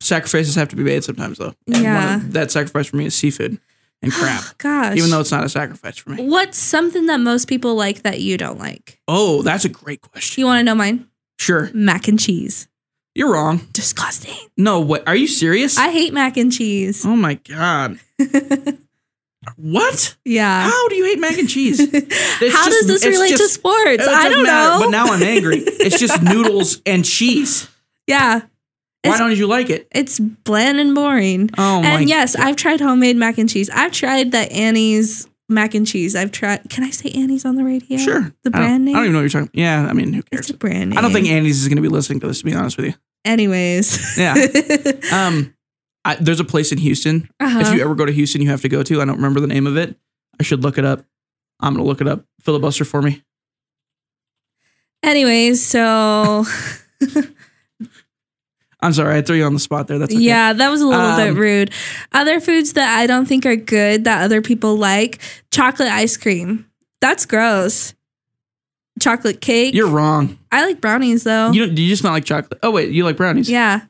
[0.00, 1.54] sacrifices have to be made sometimes, though.
[1.66, 2.16] And one Yeah.
[2.16, 3.58] of- that sacrifice for me is seafood
[4.02, 4.42] and crap.
[4.58, 4.96] gosh.
[4.96, 6.28] even though it's not a sacrifice for me.
[6.28, 9.00] What's something that most people like that you don't like?
[9.08, 10.40] Oh, that's a great question.
[10.40, 11.06] You want to know mine?
[11.38, 11.70] Sure.
[11.72, 12.68] Mac and cheese.
[13.14, 13.60] You're wrong.
[13.72, 14.34] Disgusting.
[14.56, 15.06] No, what?
[15.06, 15.76] Are you serious?
[15.78, 17.04] I hate mac and cheese.
[17.04, 17.98] oh my god.
[19.56, 20.16] what?
[20.24, 20.62] Yeah.
[20.70, 21.80] How do you hate mac and cheese?
[22.44, 24.02] It's How just- does this it's relate to just- sports?
[24.04, 24.84] It I doesn't don't matter, know.
[24.84, 25.58] But now I'm angry.
[25.58, 27.68] It's just noodles and cheese.
[28.06, 28.42] yeah.
[29.04, 29.88] Why don't you like it?
[29.90, 31.50] It's bland and boring.
[31.58, 31.88] Oh my.
[31.88, 33.68] and yes, I've tried homemade mac and cheese.
[33.70, 36.14] I've tried the Annie's mac and cheese.
[36.14, 36.68] I've tried.
[36.70, 37.98] Can I say Annie's on the radio?
[37.98, 38.32] Sure.
[38.44, 38.94] The I brand name.
[38.94, 39.60] I don't even know what you're talking.
[39.60, 40.40] Yeah, I mean, who cares?
[40.42, 40.98] It's a brand name.
[40.98, 42.38] I don't think Andy's is going to be listening to this.
[42.38, 42.94] To be honest with you.
[43.24, 44.16] Anyways.
[44.18, 44.34] Yeah.
[45.12, 45.54] Um,
[46.04, 47.28] I, there's a place in Houston.
[47.38, 47.60] uh-huh.
[47.60, 49.00] If you ever go to Houston, you have to go to.
[49.00, 49.94] I don't remember the name of it.
[50.40, 51.04] I should look it up.
[51.60, 52.24] I'm gonna look it up.
[52.40, 53.22] Filibuster for me.
[55.02, 56.44] Anyways, so
[58.82, 59.98] I'm sorry, I threw you on the spot there.
[59.98, 60.22] That's okay.
[60.22, 61.70] yeah, that was a little bit Um, rude.
[62.12, 65.20] Other foods that I don't think are good that other people like:
[65.52, 66.66] chocolate ice cream.
[67.00, 67.94] That's gross.
[69.00, 69.74] Chocolate cake.
[69.74, 70.38] You're wrong.
[70.50, 71.50] I like brownies though.
[71.52, 71.78] You don't.
[71.78, 72.58] You just not like chocolate?
[72.62, 73.48] Oh wait, you like brownies?
[73.48, 73.80] yeah,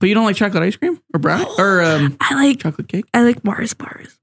[0.00, 3.04] But you don't like chocolate ice cream or brownie or um, I like chocolate cake?
[3.14, 4.18] I like Mars bars.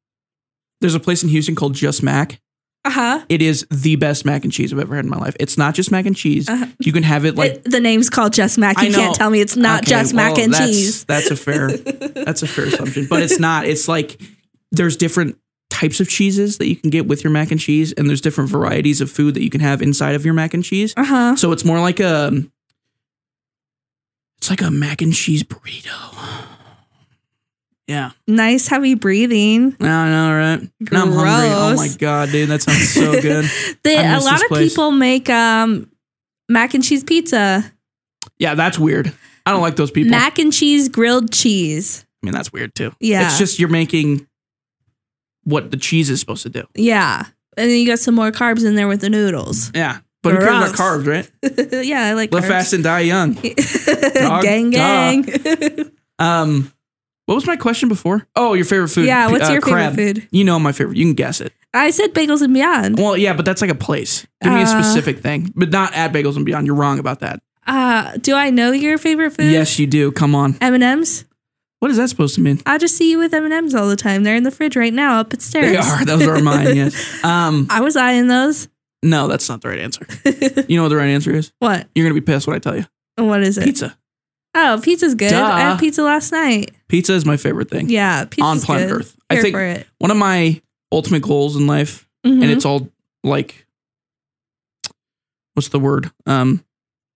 [0.81, 2.39] There's a place in Houston called Just Mac.
[2.85, 3.25] Uh huh.
[3.29, 5.35] It is the best mac and cheese I've ever had in my life.
[5.39, 6.47] It's not just mac and cheese.
[6.47, 6.67] Uh-huh.
[6.79, 8.79] You can have it like the name's called Just Mac.
[8.81, 11.03] You can't tell me it's not Okay, just mac and that's- cheese.
[11.05, 11.71] That's a fair.
[11.77, 13.65] that's a fair assumption, but it's not.
[13.65, 14.21] It's like
[14.71, 15.37] there's different
[15.71, 18.49] types of cheeses that you can get with your mac and cheese, and there's different
[18.51, 20.93] varieties of food that you can have inside of your mac and cheese.
[20.95, 21.35] Uh huh.
[21.35, 22.31] So it's more like a.
[24.37, 26.45] It's like a mac and cheese burrito.
[27.87, 29.75] Yeah, Nice heavy breathing.
[29.79, 30.69] I know, right?
[30.91, 31.49] Now I'm hungry.
[31.51, 33.45] Oh my god, dude, that sounds so good.
[33.83, 34.71] They, I a lot of place.
[34.71, 35.91] people make um,
[36.49, 37.71] mac and cheese pizza,
[38.39, 39.13] yeah, that's weird.
[39.45, 40.09] I don't like those people.
[40.09, 42.05] mac and cheese grilled cheese.
[42.23, 42.91] I mean, that's weird too.
[42.99, 43.27] Yeah.
[43.27, 44.25] it's just you're making
[45.43, 46.63] what the cheese is supposed to do.
[46.73, 47.23] Yeah,
[47.55, 49.71] and then you got some more carbs in there with the noodles.
[49.75, 51.85] Yeah, but who cares about carbs, right?
[51.85, 52.47] yeah, I like Live carbs.
[52.47, 53.33] fast and die young.
[54.15, 54.77] Dog, gang, duh.
[55.21, 55.91] gang.
[56.17, 56.71] Um,
[57.25, 58.27] what was my question before?
[58.35, 59.05] Oh, your favorite food?
[59.05, 59.95] yeah, what's Uh, your crab.
[59.95, 60.27] favorite food?
[60.31, 60.97] You know my favorite.
[60.97, 61.53] You can guess it.
[61.73, 62.97] I said bagels and beyond.
[62.97, 64.25] Well, yeah, but that's like a place.
[64.41, 66.65] Give me a Uh, specific thing, but not at Bagels and Beyond.
[66.67, 67.41] You're wrong about that.
[67.67, 69.51] Uh, do I know your favorite food?
[69.51, 70.11] Yes, you do.
[70.11, 70.55] Come on.
[70.61, 71.25] M and M's.
[71.79, 72.61] What is that supposed to mean?
[72.65, 74.23] I just see you with M and M's all the time.
[74.23, 75.71] They're in the fridge right now, up upstairs.
[75.71, 76.05] They are.
[76.05, 76.75] Those are mine.
[76.75, 76.95] Yes.
[77.23, 77.67] Um.
[77.69, 78.67] I was eyeing those.
[79.03, 80.07] No, that's not the right answer.
[80.69, 81.51] You know what the right answer is?
[81.59, 81.87] what?
[81.93, 82.85] You're gonna be pissed when I tell you.
[83.17, 83.65] What is it?
[83.65, 83.97] Pizza.
[84.55, 85.29] Oh, pizza's good.
[85.31, 85.43] Duh.
[85.45, 86.71] I had pizza last night.
[86.87, 88.97] Pizza is my favorite thing Yeah, pizza's on planet good.
[89.01, 89.17] Earth.
[89.29, 92.41] I think one of my ultimate goals in life, Mhm.
[92.41, 92.89] and it's all
[93.23, 93.65] like,
[95.53, 96.11] what's the word?
[96.25, 96.63] Um,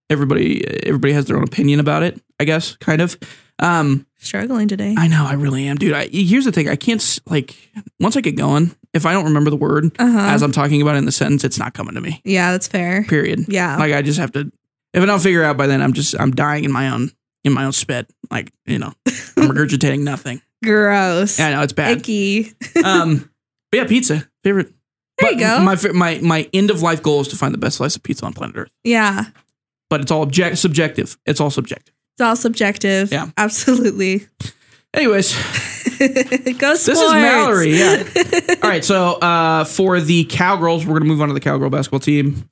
[0.10, 2.22] everybody, everybody has their own opinion about it.
[2.40, 3.18] I guess, kind of.
[3.62, 4.96] Um, struggling today.
[4.98, 5.94] I know, I really am, dude.
[5.94, 7.56] I, here's the thing: I can't like
[8.00, 8.72] once I get going.
[8.94, 10.20] If I don't remember the word Uh huh.
[10.34, 12.22] as I'm talking about it in the sentence, it's not coming to me.
[12.24, 13.04] Yeah, that's fair.
[13.04, 13.46] Period.
[13.50, 13.76] Yeah.
[13.78, 14.50] Like I just have to.
[14.94, 17.12] If I don't figure it out by then, I'm just I'm dying in my own
[17.44, 18.12] in my own spit.
[18.32, 20.42] Like you know, I'm regurgitating nothing.
[20.64, 21.40] Gross.
[21.40, 21.98] Yeah, I know it's bad.
[22.00, 22.52] Icky.
[22.84, 23.30] Um,
[23.72, 24.68] but yeah, pizza favorite.
[25.20, 25.60] There But you go.
[25.60, 28.26] My my my end of life goal is to find the best slice of pizza
[28.26, 28.72] on planet Earth.
[28.84, 29.26] Yeah.
[29.90, 31.18] But it's all object subjective.
[31.26, 31.94] It's all subjective.
[32.16, 33.12] It's all subjective.
[33.12, 33.28] Yeah.
[33.38, 34.28] Absolutely.
[34.94, 35.34] Anyways,
[36.00, 36.86] Go sports.
[36.86, 37.78] this is Mallory.
[37.78, 38.04] Yeah.
[38.64, 38.84] all right.
[38.84, 42.50] So uh, for the Cowgirls, we're gonna move on to the Cowgirl basketball team.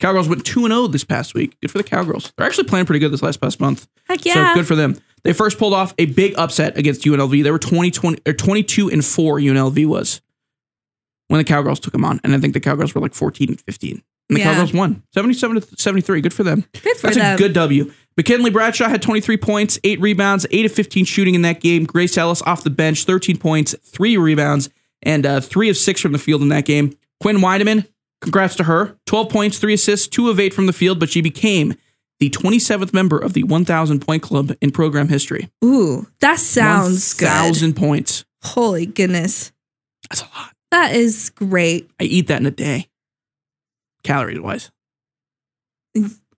[0.00, 1.58] Cowgirls went 2 0 this past week.
[1.60, 2.32] Good for the Cowgirls.
[2.36, 3.86] They're actually playing pretty good this last past month.
[4.08, 4.52] Heck yeah.
[4.52, 4.96] So good for them.
[5.22, 7.42] They first pulled off a big upset against UNLV.
[7.44, 10.20] They were 20, 20 or 22 and 4 UNLV was
[11.28, 12.20] when the Cowgirls took them on.
[12.24, 14.02] And I think the Cowgirls were like 14 and 15.
[14.30, 14.52] And the Yeah.
[14.52, 16.20] Cowgirls won 77 to 73.
[16.22, 16.64] Good for them.
[16.82, 17.34] Good for That's them.
[17.34, 17.92] a good W.
[18.16, 21.84] McKinley Bradshaw had 23 points, 8 rebounds, 8 of 15 shooting in that game.
[21.84, 24.68] Grace Ellis off the bench, 13 points, 3 rebounds,
[25.02, 26.96] and uh, 3 of 6 from the field in that game.
[27.20, 27.86] Quinn Weidemann,
[28.20, 28.96] congrats to her.
[29.06, 31.74] 12 points, 3 assists, 2 of 8 from the field, but she became
[32.18, 35.50] the 27th member of the 1,000 point club in program history.
[35.64, 37.26] Ooh, that sounds good.
[37.26, 38.24] 1,000 points.
[38.42, 39.52] Holy goodness.
[40.08, 40.54] That's a lot.
[40.70, 41.90] That is great.
[41.98, 42.88] I eat that in a day,
[44.04, 44.70] calories wise.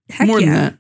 [0.09, 0.47] Heck More yeah.
[0.47, 0.79] than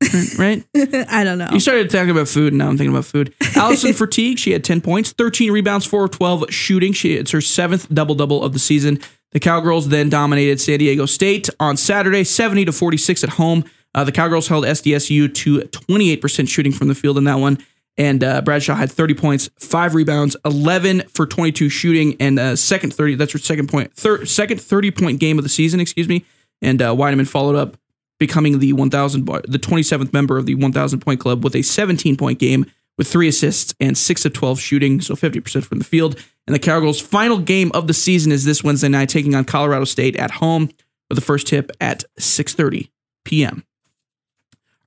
[0.00, 1.06] that, right?
[1.10, 1.48] I don't know.
[1.52, 3.34] You started talking about food, and now I'm thinking about food.
[3.56, 6.92] Allison Fatigue, she had 10 points, 13 rebounds, 4 of 12 shooting.
[6.92, 9.00] She It's her seventh double double of the season.
[9.32, 13.64] The Cowgirls then dominated San Diego State on Saturday, 70 to 46 at home.
[13.94, 17.58] Uh, the Cowgirls held SDSU to 28% shooting from the field in that one.
[17.96, 22.94] And uh, Bradshaw had 30 points, five rebounds, 11 for 22 shooting, and uh, second
[22.94, 23.16] 30.
[23.16, 25.80] That's her second point, third, second 30 point game of the season.
[25.80, 26.24] Excuse me.
[26.62, 27.76] And uh, Weidemann followed up
[28.18, 32.38] becoming the 1000 the 27th member of the 1000 point club with a 17 point
[32.38, 32.66] game
[32.98, 36.58] with 3 assists and 6 of 12 shooting so 50% from the field and the
[36.58, 40.30] Cowgirls final game of the season is this Wednesday night taking on Colorado State at
[40.32, 40.68] home
[41.08, 42.90] with the first tip at 6:30
[43.24, 43.64] p.m.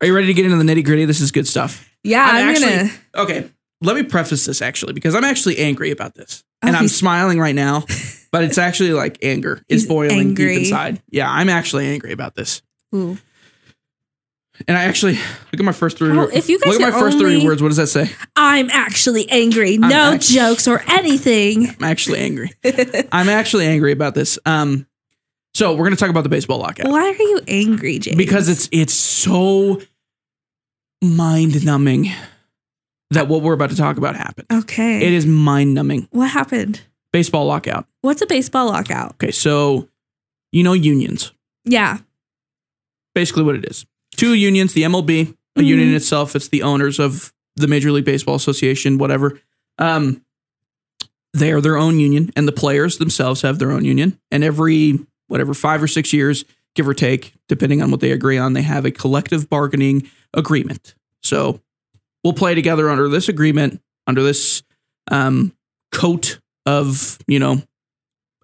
[0.01, 2.75] Are you ready to get into the nitty-gritty this is good stuff yeah, I'm, actually
[2.75, 2.91] gonna.
[3.15, 3.49] okay
[3.81, 7.39] let me preface this actually because I'm actually angry about this and Oh, I'm smiling
[7.39, 7.85] right now
[8.31, 10.47] but it's actually like anger is boiling angry.
[10.55, 12.61] deep inside yeah I'm actually angry about this
[12.93, 13.17] Ooh.
[14.67, 16.11] And I actually look at my first three.
[16.15, 18.09] Oh, if you guys look at my first three words, what does that say?
[18.35, 19.77] I'm actually angry.
[19.77, 21.69] no act- jokes or anything.
[21.69, 22.51] I'm actually angry.
[23.11, 24.37] I'm actually angry about this.
[24.45, 24.85] Um,
[25.55, 28.17] so we're gonna talk about the baseball lockout Why are you angry, James?
[28.17, 29.81] because it's it's so
[31.01, 32.11] mind numbing
[33.11, 34.47] that what we're about to talk about happened.
[34.51, 35.05] okay.
[35.05, 36.07] It is mind numbing.
[36.11, 36.81] what happened?
[37.11, 37.85] Baseball lockout.
[38.01, 39.11] What's a baseball lockout?
[39.13, 39.89] Okay, so
[40.51, 41.31] you know unions.
[41.65, 41.99] Yeah.
[43.13, 43.85] Basically, what it is.
[44.15, 44.73] Two unions.
[44.73, 45.65] The MLB, a Mhm.
[45.65, 46.35] union itself.
[46.35, 49.39] It's the owners of the Major League Baseball Association, whatever.
[49.77, 50.21] Um,
[51.33, 54.19] they are their own union, and the players themselves have their own union.
[54.31, 56.45] And every whatever five or six years,
[56.75, 60.95] give or take, depending on what they agree on, they have a collective bargaining agreement.
[61.21, 61.61] So
[62.23, 64.63] we'll play together under this agreement, under this
[65.11, 65.53] um,
[65.91, 67.61] coat of you know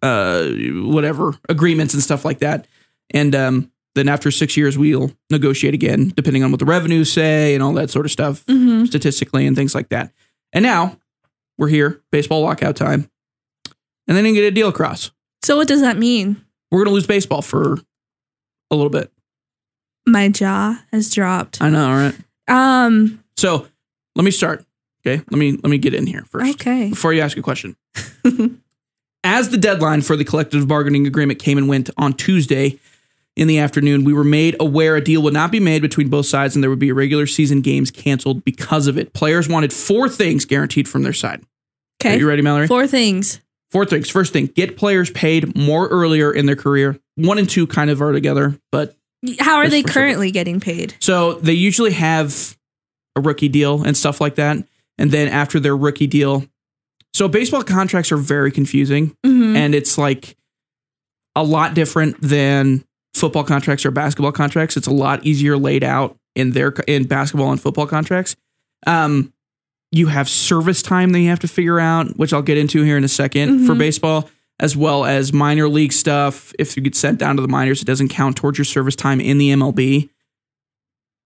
[0.01, 0.47] uh,
[0.83, 2.67] whatever agreements and stuff like that.
[3.11, 7.53] And um, then after six years, we'll negotiate again, depending on what the revenues say
[7.53, 10.11] and all that sort of stuff, hmm statistically and things like that.
[10.53, 10.97] And now
[11.57, 13.09] we're here, baseball lockout time,
[14.07, 15.11] and then they get a deal across.
[15.43, 16.43] So what does that mean?
[16.71, 17.73] We're gonna lose baseball for
[18.71, 19.11] a little bit.
[20.07, 21.61] My jaw has dropped.
[21.61, 22.15] I know, all right.
[22.47, 23.23] Um.
[23.37, 23.67] So
[24.15, 24.65] let me start.
[25.05, 26.89] Okay, let me let me get in here first Okay.
[26.89, 27.75] before you ask a question.
[29.23, 32.79] As the deadline for the collective bargaining agreement came and went on Tuesday
[33.39, 36.25] in the afternoon, we were made aware a deal would not be made between both
[36.25, 39.13] sides and there would be regular season games canceled because of it.
[39.13, 41.39] Players wanted four things guaranteed from their side.
[42.03, 42.19] Are Okay.
[42.19, 42.67] you ready, Mallory?
[42.67, 43.39] Four things.
[43.71, 44.09] Four things.
[44.09, 46.99] First thing, get players paid more earlier in their career.
[47.15, 48.95] One and two kind of are together, but
[49.39, 50.01] How are they for sure.
[50.03, 50.95] currently getting paid?
[50.99, 52.57] So they usually have
[53.15, 54.57] a rookie deal and stuff like that.
[54.97, 56.45] And then after their rookie deal,
[57.13, 59.55] so baseball contracts are very confusing Mhm.
[59.55, 60.35] and it's like
[61.35, 64.77] a lot different than football contracts or basketball contracts.
[64.77, 68.35] It's a lot easier laid out in their in basketball and football contracts.
[68.87, 69.33] Um,
[69.91, 72.97] you have service time that you have to figure out, which I'll get into here
[72.97, 73.79] in a 2nd for Mhm.
[73.79, 76.53] baseball, as well as minor league stuff.
[76.59, 79.19] If you get sent down to the minors, it doesn't count towards your service time
[79.19, 80.09] in the MLB,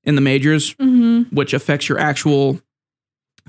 [0.06, 1.32] in the majors, Mhm.
[1.34, 2.62] which affects your actual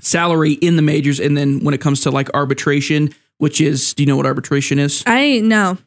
[0.01, 1.19] salary in the majors.
[1.21, 4.79] And then when it comes to like arbitration, which is, do you know what arbitration
[4.79, 5.01] is?
[5.07, 5.77] I no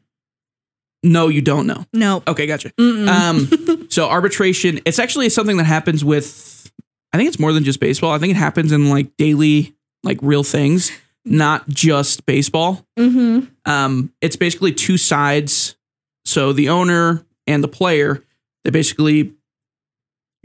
[1.02, 1.84] No, you don't know.
[1.92, 2.22] no.
[2.26, 2.70] Okay, gotcha.
[2.70, 3.08] Mm-mm.
[3.08, 6.70] Um, so arbitration, it's actually something that happens with,
[7.12, 8.10] I think it's more than just baseball.
[8.12, 10.90] I think it happens in like daily, like real things,
[11.24, 12.84] not just baseball.
[12.98, 15.76] hmm Um, it's basically two sides.
[16.24, 18.24] So the owner and the player,
[18.64, 19.34] they basically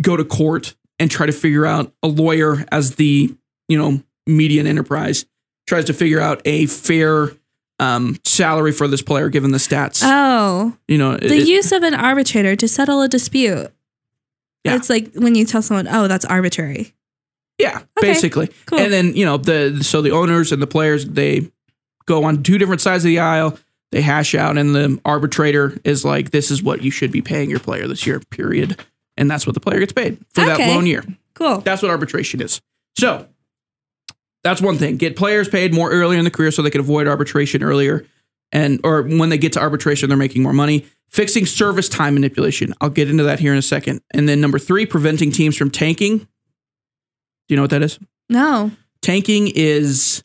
[0.02, 3.36] go to court and try to figure out a lawyer as the,
[3.68, 5.26] you know, median enterprise
[5.68, 7.32] tries to figure out a fair
[7.80, 10.02] um, salary for this player given the stats.
[10.04, 13.70] Oh, you know, the it- use of an arbitrator to settle a dispute.
[14.64, 14.76] Yeah.
[14.76, 16.94] It's like when you tell someone, "Oh, that's arbitrary."
[17.60, 18.50] Yeah, Okay, basically.
[18.66, 18.80] cool.
[18.80, 21.52] And then, you know, the so the owners and the players, they
[22.06, 23.58] go on two different sides of the aisle.
[23.92, 27.50] They hash out, and the arbitrator is like, "This is what you should be paying
[27.50, 28.78] your player this year." Period,
[29.18, 30.74] and that's what the player gets paid for that Okay.
[30.74, 31.04] loan year.
[31.36, 31.60] Cool.
[31.60, 32.60] That's what arbitration is.
[32.98, 33.28] So
[34.44, 34.98] that's one thing.
[34.98, 38.06] Get players paid more earlier in the career so they can avoid arbitration earlier.
[38.52, 40.86] And or when they get to arbitration, they're making more money.
[41.10, 42.74] Fixing service time manipulation.
[42.82, 44.02] I'll get into that here in a second.
[44.12, 46.18] And then number three, preventing teams from tanking.
[46.20, 46.28] Do
[47.50, 48.00] you know what that is?
[48.30, 48.72] No.
[49.02, 50.24] Tanking is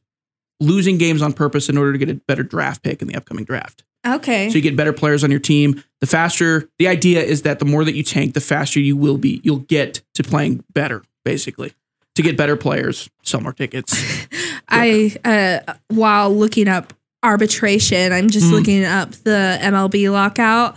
[0.60, 3.44] losing games on purpose in order to get a better draft pick in the upcoming
[3.44, 3.84] draft.
[4.06, 4.48] Okay.
[4.48, 5.82] So you get better players on your team.
[6.00, 9.18] The faster the idea is that the more that you tank, the faster you will
[9.18, 9.40] be.
[9.42, 11.74] You'll get to playing better, basically.
[12.18, 13.94] To get better players, sell more tickets.
[14.68, 18.50] I uh, while looking up arbitration, I'm just Mm.
[18.50, 20.76] looking up the MLB lockout.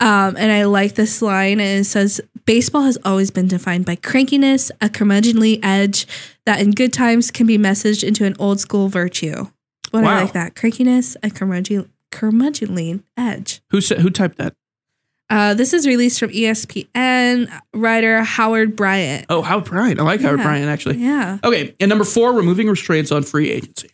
[0.00, 3.96] Um, and I like this line, and it says, "Baseball has always been defined by
[3.96, 6.06] crankiness, a curmudgeonly edge
[6.46, 9.48] that, in good times, can be messaged into an old school virtue."
[9.90, 10.16] What Wow.
[10.16, 13.60] I like that crankiness, a curmudgeon, curmudgeonly edge.
[13.70, 14.54] who said who typed that?
[15.30, 19.26] Uh, this is released from ESPN writer Howard Bryant.
[19.28, 20.00] Oh, Howard Bryant.
[20.00, 20.44] I like Howard Yeah.
[20.44, 20.96] Bryant actually.
[20.98, 21.38] Yeah.
[21.44, 23.90] Okay, and number four, removing restraints on free agency.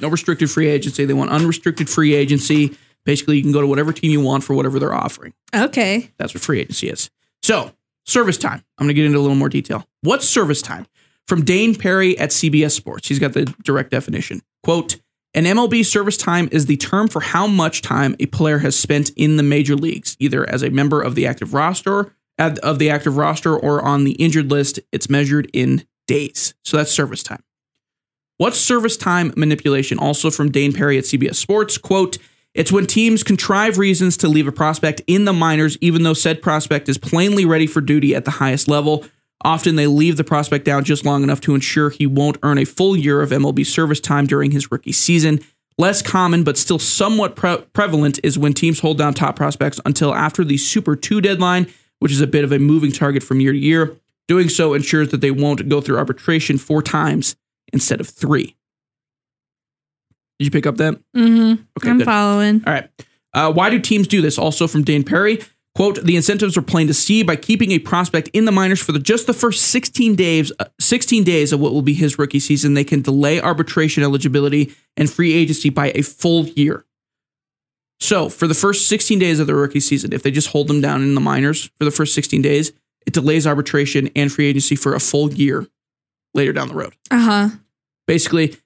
[0.00, 1.04] No restricted free agency.
[1.04, 2.76] They want unrestricted free agency.
[3.04, 5.34] Basically, you can go to whatever team you want for whatever they're offering.
[5.54, 6.10] Okay.
[6.18, 7.10] That's what free agency is.
[7.42, 7.72] So,
[8.06, 8.62] service time.
[8.78, 9.84] I'm going to get into a little more detail.
[10.02, 10.86] What's service time?
[11.26, 13.08] From Dayn Perry at CBS Sports.
[13.08, 14.40] He's got the direct definition.
[14.62, 15.00] Quote,
[15.34, 19.10] an MLB service time is the term for how much time a player has spent
[19.16, 23.16] in the major leagues, either as a member of the active roster, of the active
[23.16, 24.80] roster or on the injured list.
[24.90, 26.54] It's measured in days.
[26.64, 27.42] So that's service time.
[28.36, 29.98] What's service time manipulation?
[29.98, 31.78] Also from Dayn Perry at CBS Sports.
[31.78, 32.18] Quote,
[32.54, 36.42] it's when teams contrive reasons to leave a prospect in the minors, even though said
[36.42, 39.06] prospect is plainly ready for duty at the highest level.
[39.44, 42.64] Often they leave the prospect down just long enough to ensure he won't earn a
[42.64, 45.40] full year of MLB service time during his rookie season.
[45.78, 50.14] Less common, but still somewhat pre- prevalent, is when teams hold down top prospects until
[50.14, 51.66] after the Super 2 deadline,
[51.98, 53.96] which is a bit of a moving target from year to year.
[54.28, 57.36] Doing so ensures that they won't go through arbitration four times
[57.72, 58.54] instead of three.
[60.38, 60.94] Did you pick up that?
[61.16, 61.62] Mm-hmm.
[61.78, 62.04] Okay, I'm good.
[62.04, 62.62] following.
[62.66, 62.88] All right.
[63.34, 64.38] Uh, why do teams do this?
[64.38, 65.40] Also from Dayn Perry.
[65.74, 68.92] Quote, the incentives are plain to see by keeping a prospect in the minors for
[68.92, 72.40] the, just the first 16 days, uh, 16 days of what will be his rookie
[72.40, 72.74] season.
[72.74, 76.84] They can delay arbitration eligibility and free agency by a full year.
[78.00, 80.80] So for the first 16 days of the rookie season, if they just hold them
[80.82, 82.72] down in the minors for the first 16 days,
[83.06, 85.66] it delays arbitration and free agency for a full year
[86.34, 86.94] later down the road.
[87.10, 87.48] Uh huh.
[88.06, 88.56] Basically,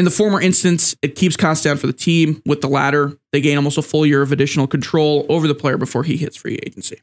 [0.00, 2.40] in the former instance, it keeps costs down for the team.
[2.46, 5.76] With the latter, they gain almost a full year of additional control over the player
[5.76, 7.02] before he hits free agency.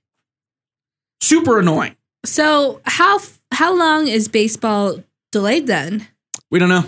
[1.22, 1.96] Super annoying.
[2.26, 3.20] So how
[3.52, 6.08] how long is baseball delayed then?
[6.52, 6.86] We don't know.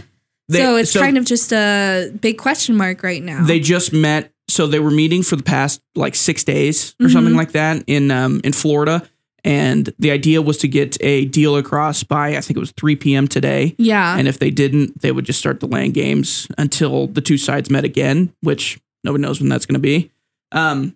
[0.47, 3.45] They- so it's kind of just a big question mark right now.
[3.45, 4.33] they just met.
[4.47, 7.13] So they were meeting for the past like six days or Mhm.
[7.13, 9.07] something like that in um, in Florida,
[9.43, 12.95] and the idea was to get a deal across by I think it was 3
[12.95, 13.27] p.m.
[13.27, 13.75] today.
[13.77, 14.17] yeah.
[14.17, 17.83] And if they didn't, they would just start delaying games until the two sides met
[17.83, 20.11] again, which nobody knows when that's going to be.
[20.51, 20.95] Um,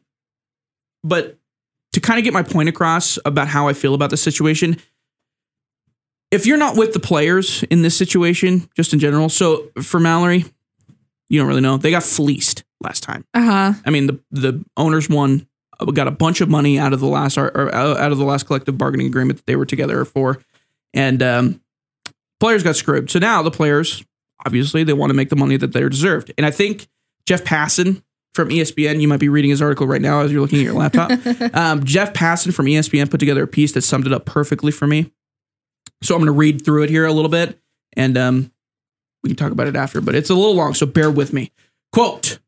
[1.03, 1.37] but
[1.93, 4.77] to kind of get my point across about how I feel about the situation,
[6.31, 10.45] if you're not with the players in this situation, just in general, so for Mallory,
[11.29, 11.77] you don't really know.
[11.77, 13.25] They got fleeced last time.
[13.33, 13.73] uh huh.
[13.85, 15.47] I mean, the the owners won,
[15.93, 18.77] got a bunch of money out of the last or out of the last collective
[18.77, 20.39] bargaining agreement that they were together for,
[20.93, 21.61] and um,
[22.39, 23.09] players got screwed.
[23.09, 24.03] So now the players,
[24.45, 26.31] obviously, they want to make the money that they're deserved.
[26.37, 26.87] And I think
[27.25, 30.59] Jeff Passan from ESPN, you might be reading his article right now as you're looking
[30.59, 31.11] at your laptop.
[31.55, 34.87] um, Jeff Passan from ESPN put together a piece that summed it up perfectly for
[34.87, 35.11] me.
[36.01, 37.57] So I'm going to read through it here a little bit,
[37.95, 38.51] and um,
[39.23, 40.01] we can talk about it after.
[40.01, 41.51] But it's a little long, so bear with me.
[41.91, 42.39] Quote.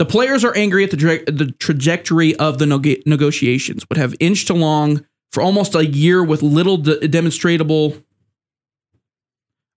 [0.00, 4.14] The players are angry at the, tra- the trajectory of the neg- negotiations, would have
[4.18, 7.94] inched along for almost a year with little de- demonstrable.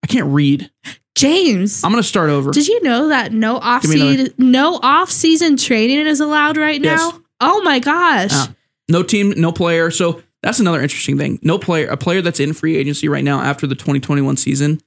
[0.02, 0.72] I can't read.
[1.16, 2.52] James, I'm going to start over.
[2.52, 4.18] did you know that no off Give me another.
[4.18, 7.00] season no off season training is allowed right Yes.
[7.00, 7.20] now?
[7.42, 8.30] Oh my gosh.
[8.32, 8.54] Ah.
[8.90, 9.92] no team, no player.
[9.92, 11.38] So that's another interesting thing.
[11.44, 14.80] No player, a player that's in free agency right now after the 2021 season,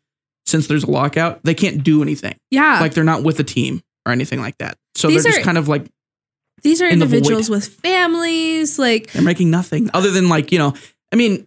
[0.46, 2.36] since there's a lockout, they can't do anything.
[2.50, 2.80] yeah.
[2.80, 4.78] Like they're not with a team or anything like that.
[4.96, 5.86] So These they're just are- kind of like
[6.62, 10.58] These are in the individuals with families, like they're making nothing other than like you
[10.58, 10.74] know.
[11.12, 11.46] I mean,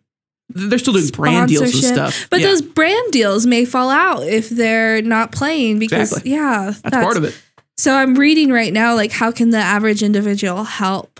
[0.50, 2.28] they're still doing brand deals and stuff.
[2.30, 2.48] But Yeah.
[2.48, 6.32] those brand deals may fall out if they're not playing because Exactly.
[6.32, 7.36] yeah, that's, part of it.
[7.78, 11.20] So I'm reading right now like how can the average individual help?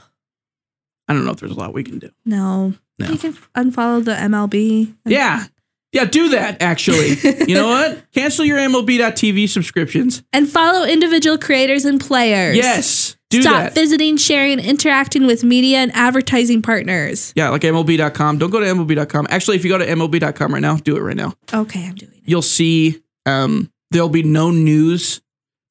[1.08, 2.10] I don't know if there's a lot we can do.
[2.26, 2.74] No.
[3.00, 3.10] No.
[3.10, 4.94] You can unfollow the MLB.
[5.06, 5.46] Yeah.
[5.92, 7.16] Yeah, do that actually.
[7.48, 8.12] you know what?
[8.14, 10.24] Cancel your MLB.TV subscriptions.
[10.32, 12.56] And follow individual creators and players.
[12.56, 13.16] Yes.
[13.30, 13.44] Do that.
[13.44, 13.76] Stop that.
[13.76, 17.32] visiting, sharing, interacting with media and advertising partners.
[17.36, 18.40] yeah, like MLB.com.
[18.40, 19.28] Don't go to MLB.com.
[19.30, 21.34] Actually, if you go to MLB.com right now, do it right now.
[21.54, 22.22] Okay, I'm doing it.
[22.26, 25.22] You'll see um, there'll be no news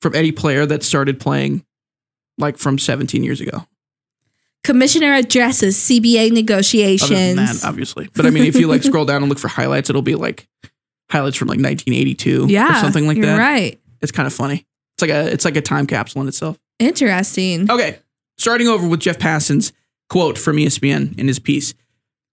[0.03, 1.65] from any player that started playing
[2.39, 3.67] like from 17 years ago.
[4.65, 7.11] Commissioner addresses CBA negotiations.
[7.11, 8.09] Other than that, obviously.
[8.15, 10.49] But I mean, if you like scroll down and look for highlights, it'll be like
[11.11, 13.39] highlights from like 1982 yeah, or something like you're that.
[13.39, 13.81] Right.
[14.01, 14.67] It's kind of funny.
[14.97, 16.59] It's like a it's like a time capsule in itself.
[16.79, 17.71] Interesting.
[17.71, 17.99] Okay,
[18.37, 19.73] starting over with Jeff Passan's
[20.09, 21.75] quote from ESPN in his piece.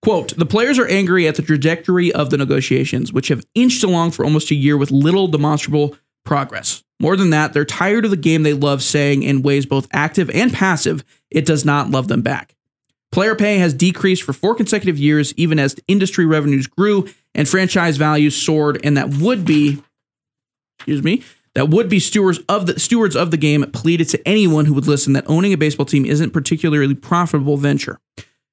[0.02, 4.12] Quote, the players are angry at the trajectory of the negotiations, which have inched along
[4.12, 6.84] for almost a year with little demonstrable progress.
[7.00, 10.30] More than that, they're tired of the game they love saying in ways both active
[10.30, 12.56] and passive, it does not love them back.
[13.12, 17.98] Player pay has decreased for four consecutive years, even as industry revenues grew and franchise
[17.98, 19.82] values soared, and that would be,
[20.80, 21.24] excuse me,
[21.54, 24.88] that would be stewards of the stewards of the game pleaded to anyone who would
[24.88, 28.00] listen that owning a baseball team isn't particularly profitable venture.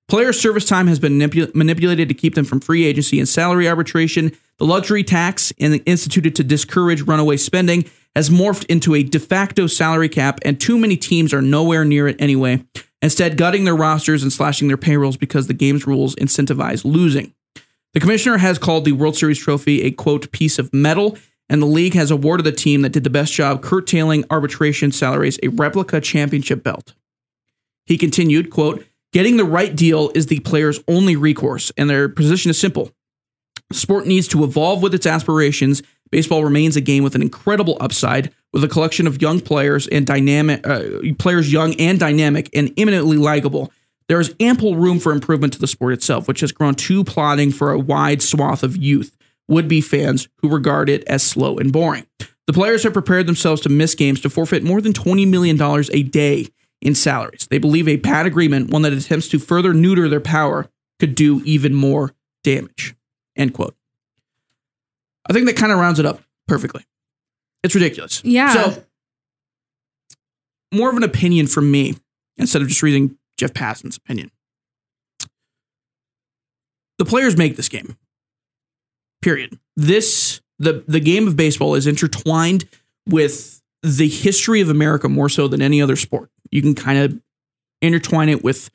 [0.09, 3.69] Player service time has been manipu- manipulated to keep them from free agency and salary
[3.69, 4.33] arbitration.
[4.59, 7.85] The luxury tax instituted to discourage runaway spending
[8.15, 12.09] has morphed into a de facto salary cap, and too many teams are nowhere near
[12.09, 12.63] it anyway.
[13.01, 17.35] Instead, gutting their rosters and slashing their payrolls because the game's rules incentivize losing.
[17.95, 21.67] The commissioner has called the World Series trophy a quote piece of metal, and the
[21.67, 26.01] league has awarded the team that did the best job curtailing arbitration salaries a replica
[26.01, 26.95] championship belt.
[27.87, 32.51] He continued, quote, getting the right deal is the player's only recourse, and their position
[32.51, 32.93] is simple.
[33.73, 35.83] Sport needs to evolve with its aspirations.
[36.11, 40.07] Baseball remains a game with an incredible upside, with a collection of young players and
[40.07, 40.83] dynamic uh,
[41.19, 43.73] players, young and dynamic, and eminently likable.
[44.09, 47.51] There is ample room for improvement to the sport itself, which has grown too plodding
[47.51, 49.17] for a wide swath of youth
[49.49, 52.07] would-be fans who regard it as slow and boring.
[52.47, 55.61] The players have prepared themselves to miss games to forfeit more than $20 million
[55.93, 56.49] a day
[56.83, 57.47] in salaries.
[57.49, 60.69] They believe a bad agreement, one that attempts to further neuter their power,
[60.99, 62.13] could do even more
[62.43, 62.95] damage.
[63.37, 63.75] End quote.
[65.29, 66.85] I think that kind of rounds it up perfectly.
[67.63, 68.21] It's ridiculous.
[68.25, 68.53] Yeah.
[68.53, 68.85] So,
[70.75, 71.95] more of an opinion from me
[72.37, 74.31] instead of just reading Jeff Passan's opinion.
[76.99, 77.97] The players make this game.
[79.23, 79.59] Period.
[79.77, 82.65] This the the game of baseball is intertwined
[83.09, 86.31] with the history of America more so than any other sport.
[86.53, 87.21] You can kind of
[87.81, 88.71] intertwine it with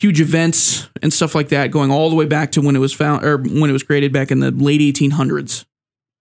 [0.00, 2.92] huge events and stuff like that, going all the way back to when it was
[2.92, 5.64] found or when it was created back in the late 1800s.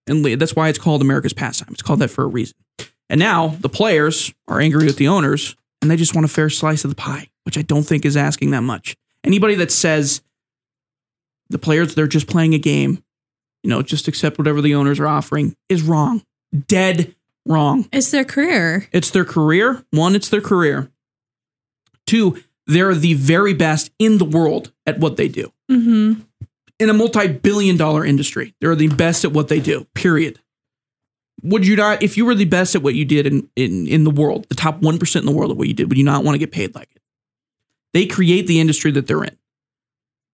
[0.05, 1.69] And that's why it's called America's pastime.
[1.71, 2.55] It's called that for a reason.
[3.09, 6.49] And now the players are angry with the owners and they just want a fair
[6.49, 8.95] slice of the pie, which I don't think is asking that much.
[9.23, 10.21] Anybody that says
[11.49, 13.03] the players they're just playing a game,
[13.63, 16.23] you know, just accept whatever the owners are offering is wrong.
[16.67, 17.15] Dead
[17.45, 17.87] wrong.
[17.91, 18.87] it's their career.
[18.91, 19.83] It's their career.
[19.91, 20.91] One, it's their career.
[22.05, 25.51] Two, they're the very best in the world at what they do.
[25.69, 26.21] Mm-hmm.
[26.79, 30.39] In a multi billion dollar industry, they're the best at what they do, period.
[31.43, 34.03] Would you not, if you were the best at what you did in, in, in
[34.03, 36.23] the world, the top 1% in the world at what you did, would you not
[36.23, 37.01] want to get paid like it?
[37.93, 39.37] They create the industry that they're in.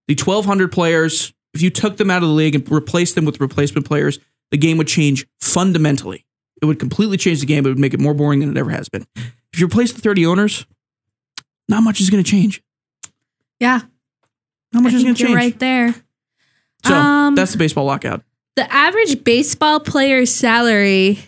[0.08, 3.40] The 1,200 players, if you took them out of the league and replaced them with
[3.40, 4.20] replacement players,
[4.52, 6.26] the game would change fundamentally.
[6.62, 7.66] It would completely change the game.
[7.66, 9.06] It would make it more boring than it ever has been.
[9.54, 10.66] If you replace the 30 owners,
[11.70, 12.62] not much is going to change.
[13.60, 13.82] Yeah.
[14.74, 15.36] Not much I is going to change.
[15.36, 15.94] right there.
[16.86, 18.24] So Um, that's the baseball lockout.
[18.56, 21.20] The average baseball player's salary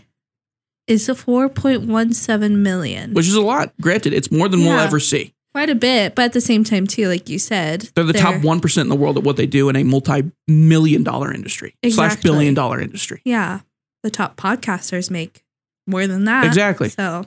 [0.88, 3.14] is a 4.17 million.
[3.14, 3.74] which is a lot.
[3.80, 5.34] Granted, it's more than we'll ever see.
[5.54, 8.44] Quite a bit, but at the same time too, like you said, They're the top
[8.44, 12.22] one percent in the world at what they do in a multi-million dollar industry slash
[12.22, 13.22] billion dollar industry.
[13.26, 13.62] Yeah.
[14.04, 15.44] The top podcasters make
[15.88, 16.46] more than that.
[16.46, 16.90] Exactly.
[16.90, 17.26] So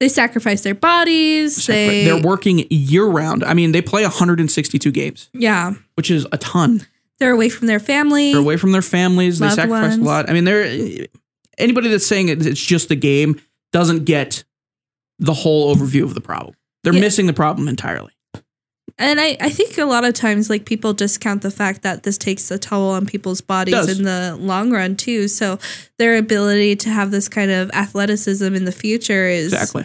[0.00, 1.66] they sacrifice their bodies.
[1.66, 3.44] They They're working year round.
[3.44, 5.74] I mean, they play 162 games, Yeah.
[5.94, 6.86] which is a ton.
[7.18, 8.32] They're away from their family.
[8.32, 9.38] They're away from their families.
[9.38, 10.02] They sacrifice ones.
[10.02, 10.28] a lot.
[10.28, 11.06] I mean, they're
[11.56, 13.40] anybody that's saying it's just the game
[13.72, 14.44] doesn't get
[15.18, 16.54] the whole overview of the problem.
[16.84, 17.00] They're Yeah.
[17.00, 18.12] missing the problem entirely.
[18.98, 22.16] And I, I think a lot of times like people discount the fact that this
[22.16, 23.98] takes a toll on people's bodies Does.
[23.98, 25.28] in the long run too.
[25.28, 25.58] So
[25.98, 29.84] their ability to have this kind of athleticism in the future is Exactly.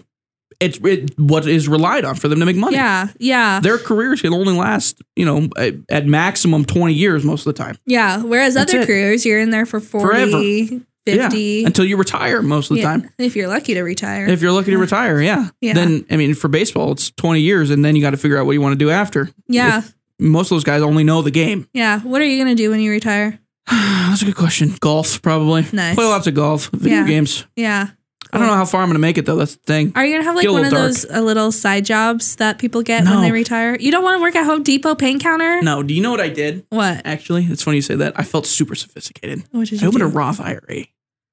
[0.61, 2.75] It's it, what is relied on for them to make money.
[2.75, 3.59] Yeah, yeah.
[3.61, 7.63] Their careers can only last, you know, at- at maximum 20 years most of the
[7.63, 7.77] time.
[7.87, 8.21] Yeah.
[8.21, 8.85] Whereas That's other it.
[8.85, 11.37] careers you're in there for 40, 50.
[11.37, 13.09] Yeah, until you retire most of the Yeah, time.
[13.17, 14.27] If you're lucky to retire.
[14.27, 15.49] If you're lucky to retire, yeah.
[15.61, 15.73] Yeah.
[15.73, 18.45] Then I mean, for baseball, it's 20 years, and then you got to figure out
[18.45, 19.29] what you want to do after.
[19.47, 19.79] yeah.
[19.79, 21.67] If most of those guys only know the game.
[21.73, 21.99] yeah.
[22.01, 23.39] What are you gonna do when you retire?
[23.67, 24.75] That's a good question.
[24.79, 25.65] Golf, probably.
[25.73, 25.95] Nice.
[25.95, 27.07] Play lots of golf, video Yeah.
[27.07, 27.45] games.
[27.55, 27.87] Yeah.
[28.33, 29.35] I don't know how far I'm going to make it though.
[29.35, 29.91] That's the thing.
[29.95, 32.35] Are you gonna have like Get a one of little those uh, little side jobs
[32.37, 33.11] that people get No.
[33.11, 33.75] when they retire?
[33.77, 35.61] You don't want to work at Home Depot paint counter?
[35.61, 36.65] No, do you know what I did?
[36.69, 37.01] What?
[37.05, 38.13] Actually, it's funny you say that.
[38.19, 39.43] I felt super sophisticated.
[39.51, 40.05] What did I you opened do?
[40.07, 40.85] a Roth IRA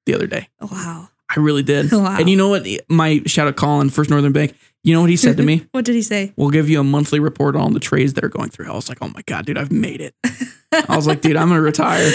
[0.07, 0.49] the other day.
[0.61, 1.09] wow.
[1.31, 1.93] I really did.
[1.93, 2.17] Wow.
[2.19, 2.67] And you know what?
[2.89, 4.55] My shout out Colin, First Northern Bank.
[4.85, 5.67] You know what he said to me?
[5.73, 6.33] What did he say?
[6.37, 8.71] We'll give you a monthly report on the trades that are going through.
[8.71, 10.15] I was like, oh my God, dude, I've made it.
[10.73, 12.11] I was like, dude, I'm going to retire.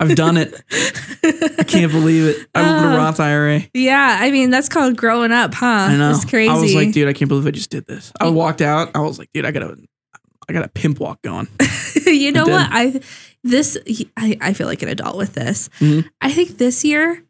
[0.00, 0.54] I've done it.
[1.58, 2.46] I can't believe it.
[2.54, 3.62] I opened a Uh, Roth IRA.
[3.74, 5.66] Yeah, I mean that's called growing up, huh?
[5.66, 6.10] I know.
[6.10, 6.50] It's crazy.
[6.50, 8.12] I was like, dude, I can't believe I just did this.
[8.20, 8.90] I walked out.
[8.94, 9.76] I was like, dude, I got a,
[10.48, 11.48] I got a pimp walk going.
[12.06, 12.68] you know what?
[12.70, 13.00] I
[13.42, 13.76] this
[14.16, 15.68] I, I feel like an adult with this.
[15.80, 16.08] Mhm.
[16.20, 17.24] I think this year,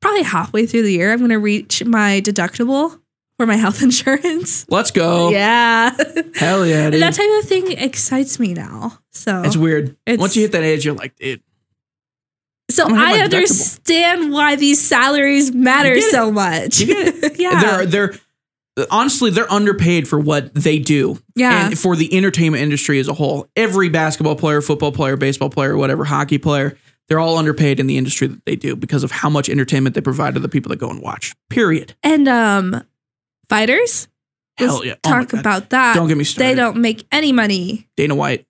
[0.00, 3.00] probably halfway through the year, I'm gonna reach my deductible
[3.42, 4.64] for my health insurance.
[4.68, 5.30] Let's go.
[5.30, 5.90] Yeah.
[6.36, 7.02] Hell yeah, dude.
[7.02, 8.98] that type of thing excites me now.
[9.10, 9.96] So it's weird.
[10.06, 11.42] It's- Once you hit that age, you're like, dude,
[12.70, 16.80] so I'm gonna hit I understand why these salaries matter so much.
[17.36, 17.60] Yeah.
[17.60, 18.14] they're they're
[18.90, 21.18] honestly they're underpaid for what they do.
[21.34, 21.66] Yeah.
[21.66, 23.48] And for the entertainment industry as a whole.
[23.56, 26.78] Every basketball player, football player, baseball player, whatever, hockey player,
[27.08, 30.00] they're all underpaid in the industry that they do because of how much entertainment they
[30.00, 31.34] provide to the people that go and watch.
[31.50, 31.94] Period.
[32.04, 32.84] and um
[33.52, 34.08] fighters.
[34.56, 34.94] Hell Let's yeah.
[35.04, 35.40] Oh my Talk God.
[35.40, 35.94] about that.
[35.94, 36.50] Don't get me started.
[36.50, 37.88] They don't make any money.
[37.96, 38.46] Dana White.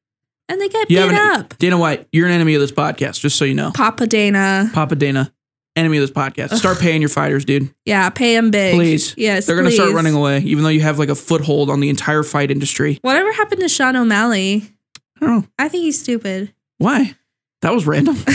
[0.49, 1.59] And they get You beat have an- up.
[1.59, 3.71] Dana White, you're an enemy of this podcast, just so you know.
[3.75, 4.71] Papa Dana.
[4.75, 5.33] Papa Dana,
[5.77, 6.55] enemy of this podcast.
[6.57, 7.73] Start paying your fighters, dude.
[7.87, 8.75] Yeah, pay them big.
[8.75, 9.15] Please.
[9.17, 9.47] Yes.
[9.47, 9.95] They're gonna start please.
[9.95, 12.99] running away, even though you have like a foothold on the entire fight industry.
[13.03, 14.65] Whatever happened to Sean O'Malley?
[15.21, 15.47] I don't know.
[15.59, 16.53] I think he's stupid.
[16.79, 17.15] Why?
[17.63, 18.17] That was random.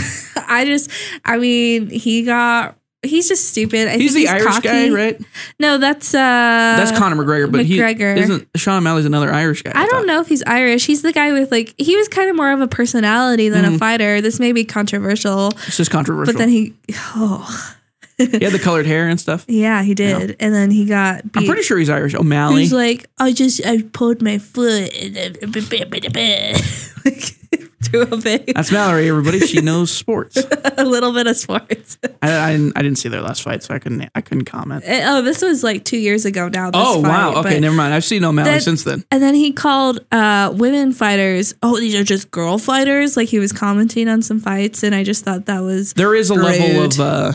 [0.47, 0.89] I just,
[1.26, 3.87] I mean, he got, he's just stupid.
[3.87, 4.67] I He's the Irish cocky.
[4.67, 5.21] guy, right?
[5.59, 8.15] No, that's, uh, That's Conor McGregor, but McGregor.
[8.17, 8.47] he isn't.
[8.55, 9.71] Sean O'Malley's another Irish guy.
[9.75, 10.85] I don't know if he's Irish.
[10.85, 13.69] He's the guy with like, he was kind of more of a personality than a
[13.69, 13.79] Mhm.
[13.79, 14.21] fighter.
[14.21, 16.33] This may be controversial, It's just controversial.
[16.33, 16.73] but then he,
[17.15, 17.73] oh,
[18.17, 19.45] he had the colored hair and stuff.
[19.47, 20.35] yeah, he did.
[20.39, 21.41] And then he got beat.
[21.41, 22.15] I'm pretty sure he's Irish.
[22.15, 22.61] O'Malley.
[22.61, 24.91] He's like, I just, I pulled my foot
[27.05, 27.35] like,
[27.84, 29.07] to a big, That's Mallory.
[29.09, 30.38] Everybody, she knows sports.
[30.78, 31.97] a little bit of sports.
[32.21, 34.09] I, I, didn't, I didn't see their last fight, so I couldn't.
[34.15, 34.84] I couldn't comment.
[34.86, 36.71] Eh, Oh, this was like two years ago now.
[36.71, 37.36] This Oh fight, wow.
[37.41, 37.93] Okay, never mind.
[37.93, 39.03] I've seen O'Malley That- since then.
[39.11, 43.15] And then he called uh, women fighters, oh, these are just girl fighters.
[43.15, 46.30] Like he was commenting on some fights, and I just thought that was There is
[46.30, 47.32] a level of uh,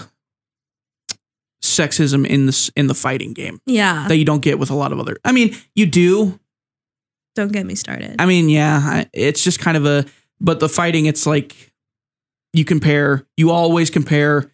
[1.63, 4.07] sexism in this in the fighting game yeah.
[4.09, 5.17] that you don't get with a lot of other.
[5.25, 6.39] I mean, you do.
[7.35, 8.17] don't get me started.
[8.19, 10.05] I mean, yeah, I- it's just kind of a.
[10.43, 11.73] But the fighting, it's like
[12.53, 13.25] you compare.
[13.37, 14.51] You always compare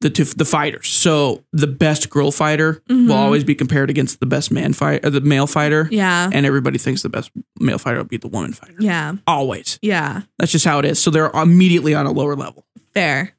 [0.00, 0.86] the two the fighters.
[0.88, 3.08] So the best girl fighter Mhm.
[3.08, 5.88] will always be compared against the best man fight or the male fighter.
[5.90, 8.76] yeah, And everybody thinks the best male fighter will beat the woman fighter.
[8.78, 9.80] yeah, Always.
[9.82, 10.22] yeah.
[10.38, 11.00] That's just how it is.
[11.02, 12.64] So they're immediately on a lower level.
[12.94, 13.32] Fair.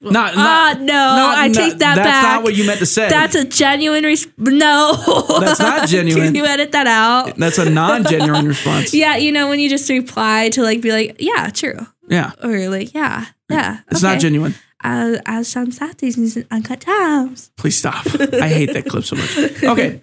[0.00, 2.04] Not, not no, not- I take that That's back.
[2.04, 3.08] That's not what you meant to say.
[3.08, 4.36] That's a genuine response.
[4.38, 4.92] no.
[5.40, 6.26] That's not genuine.
[6.26, 7.36] Can you edit that out?
[7.36, 8.94] That's a non-genuine response.
[8.94, 11.78] Yeah, you know when you just reply to like be like, yeah, true,
[12.08, 12.30] Yeah.
[12.44, 13.80] or like, yeah, yeah.
[13.90, 14.54] It's not genuine.
[14.84, 17.50] Uh, as Sean Satis in Uncut times.
[17.56, 18.06] Please stop.
[18.34, 19.36] I hate that clip so much.
[19.64, 20.00] Okay.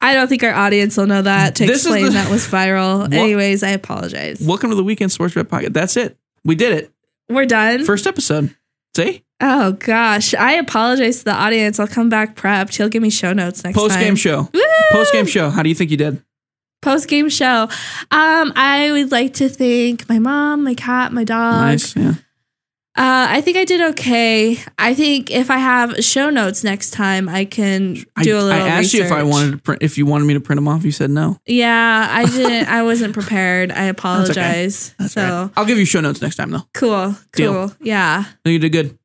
[0.00, 3.00] I don't think our audience will know that to This explain the- that was viral.
[3.00, 4.40] What- Anyways, I apologize.
[4.40, 5.74] Welcome to the Weekend Sports Rep Pocket.
[5.74, 6.16] That's it.
[6.44, 6.92] We did it.
[7.28, 7.84] We're done.
[7.84, 8.54] First episode.
[8.94, 9.24] See?
[9.42, 11.80] oh gosh, I apologize to the audience.
[11.80, 12.76] I'll come back prepped.
[12.76, 14.48] He'll give me show notes next Post game show.
[14.92, 15.50] Post game show.
[15.50, 16.22] How do you think you did?
[16.80, 17.68] Post game show.
[18.10, 21.60] Um, I would like to thank my mom, my cat, my dog.
[21.60, 21.96] nice.
[21.96, 22.14] Yeah.
[22.94, 24.58] Uh, I think I did okay.
[24.78, 28.52] I think if I have show notes next time, I can do I, a little.
[28.52, 30.68] I asked you if I wanted to print if you wanted me to print them
[30.68, 30.84] off.
[30.84, 31.38] You said no.
[31.46, 32.68] Yeah, I didn't.
[32.68, 33.72] I wasn't prepared.
[33.72, 34.94] I apologize.
[34.98, 35.52] That's so all right.
[35.56, 36.68] I'll give you show notes next time though.
[36.74, 37.68] cool, Deal.
[37.68, 37.76] cool.
[37.80, 38.24] Yeah.
[38.44, 38.98] No, you did good.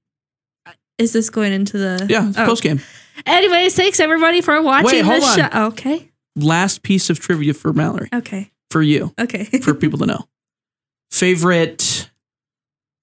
[0.98, 2.06] Is this going into the?
[2.10, 2.34] Yeah.
[2.36, 2.46] Oh.
[2.46, 2.82] Post game.
[3.26, 5.52] Anyways, thanks everybody for watching Wait, hold this on.
[5.52, 5.66] show.
[5.68, 6.12] Okay.
[6.36, 8.10] Last piece of trivia for Mallory.
[8.14, 8.52] Okay.
[8.70, 9.14] For you.
[9.18, 9.46] Okay.
[9.46, 10.28] For people to know.
[11.12, 12.10] Favorite.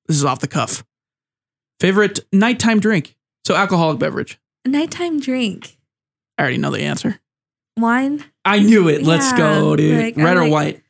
[0.06, 0.84] This is off the cuff.
[1.80, 3.16] Favorite nighttime drink.
[3.46, 4.38] So alcoholic beverage.
[4.66, 5.76] Nighttime drink.
[6.38, 7.20] I already know the answer.
[7.76, 8.24] Wine.
[8.44, 9.02] I knew it.
[9.02, 10.00] Let's go, dude.
[10.00, 10.80] like, Red or like- white?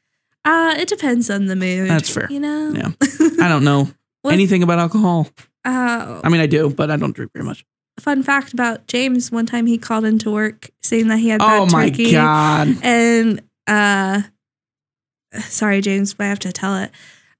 [0.44, 1.88] Uh, it depends on the mood.
[1.88, 2.26] That's fair.
[2.30, 2.72] You know.
[2.76, 2.90] Yeah.
[3.40, 3.88] I don't know
[4.26, 5.26] anything about alcohol.
[5.64, 7.64] Uh, I mean, I do, but I don't drink very much.
[7.98, 11.62] fun fact about James: one time he called into work saying that he had bad
[11.62, 12.76] Oh my turkey, god!
[12.82, 14.20] and uh,
[15.40, 16.90] sorry, James, but I have to tell it.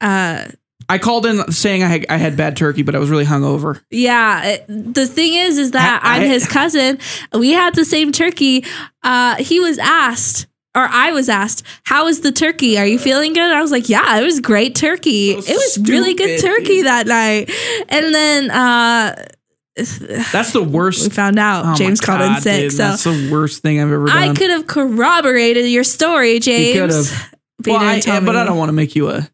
[0.00, 0.46] Uh,
[0.88, 3.80] I called in saying I had, I had bad turkey, but I was really hungover.
[3.90, 6.98] Yeah, the thing is, is that I- am his cousin.
[7.32, 8.64] We had the same turkey.
[9.02, 12.78] Uh, he was asked or I was asked, "How was the turkey?
[12.78, 15.40] Are you feeling good?" I was like, "Yeah, it was great turkey.
[15.40, 16.86] So it was really good turkey dude.
[16.86, 17.50] that night."
[17.88, 19.14] And then uh,
[20.32, 21.02] That's the worst.
[21.04, 22.60] we found out Oh James called in sick.
[22.62, 24.16] dude, so that's the worst thing I've ever done.
[24.16, 26.78] I could have corroborated your story, James.
[26.78, 27.30] could've.
[27.58, 29.28] But, you well, I, but I don't want to make you a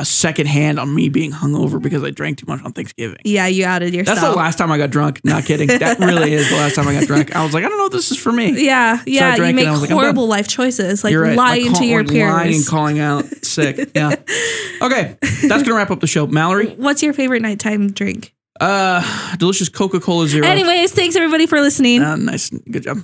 [0.00, 3.18] a second hand on me being hungover because I drank too much on Thanksgiving.
[3.24, 4.18] Yeah, you outed yourself.
[4.18, 5.20] That's the last time I got drunk.
[5.24, 5.68] Not kidding.
[5.68, 7.36] That really is the last time I got drunk.
[7.36, 8.64] I was like, I don't know if this is for me.
[8.64, 9.36] Yeah, yeah.
[9.36, 11.36] You make like, horrible life choices, like right.
[11.36, 13.90] lying Like, to call- your like lying calling out sick.
[13.94, 14.14] Yeah.
[14.82, 16.26] Okay, that's gonna wrap up the show.
[16.26, 18.34] Mallory, What's your favorite nighttime drink?
[18.60, 20.46] uh, delicious Coca Cola Zero.
[20.46, 22.02] Anyways, thanks everybody for listening.
[22.02, 22.98] Uh, nice, good job,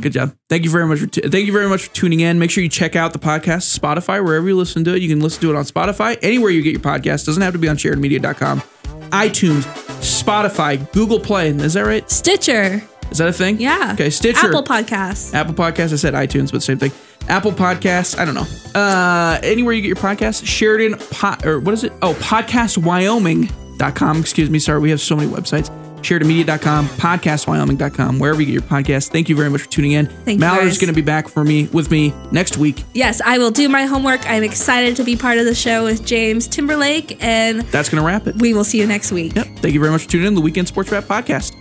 [0.00, 0.34] good job.
[0.48, 1.00] Thank you very much.
[1.00, 2.38] For t- thank you very much for tuning in.
[2.38, 5.02] Make sure you check out the podcast, Spotify, wherever you listen to it.
[5.02, 7.26] You can listen to it on Spotify, anywhere you get your podcast.
[7.26, 8.60] Doesn't have to be on sheridanmedia.com,
[9.10, 9.62] iTunes,
[10.00, 11.48] Spotify, Google Play.
[11.50, 12.08] Is that right?
[12.10, 13.60] Stitcher, Is that a thing?
[13.60, 13.90] yeah.
[13.94, 15.34] Okay, Stitcher, Apple Podcasts.
[15.34, 15.92] Apple Podcasts.
[15.92, 16.92] I said iTunes, but same thing.
[17.28, 18.16] Apple Podcasts.
[18.18, 18.46] I don't know.
[18.80, 21.92] Uh, anywhere you get your podcast, Sheridan pot or what is it?
[22.02, 24.20] Oh, podcastwyoming.com.
[24.20, 24.58] Excuse me.
[24.58, 25.70] Sorry, we have so many websites.
[26.02, 29.10] SheridanMedia.com, podcastwyoming.com, wherever you get your podcast.
[29.10, 30.06] Thank you very much for tuning in.
[30.06, 32.84] Thank you, Mallory's going to be back for me with me next week.
[32.94, 34.28] Yes, I will do my homework.
[34.28, 38.06] I'm excited to be part of the show with James Timberlake, and That's going to
[38.06, 38.36] wrap it.
[38.36, 39.34] we will see you next week.
[39.34, 39.46] Yep.
[39.58, 41.54] Thank you very much for tuning in the Weekend Sports Wrap podcast.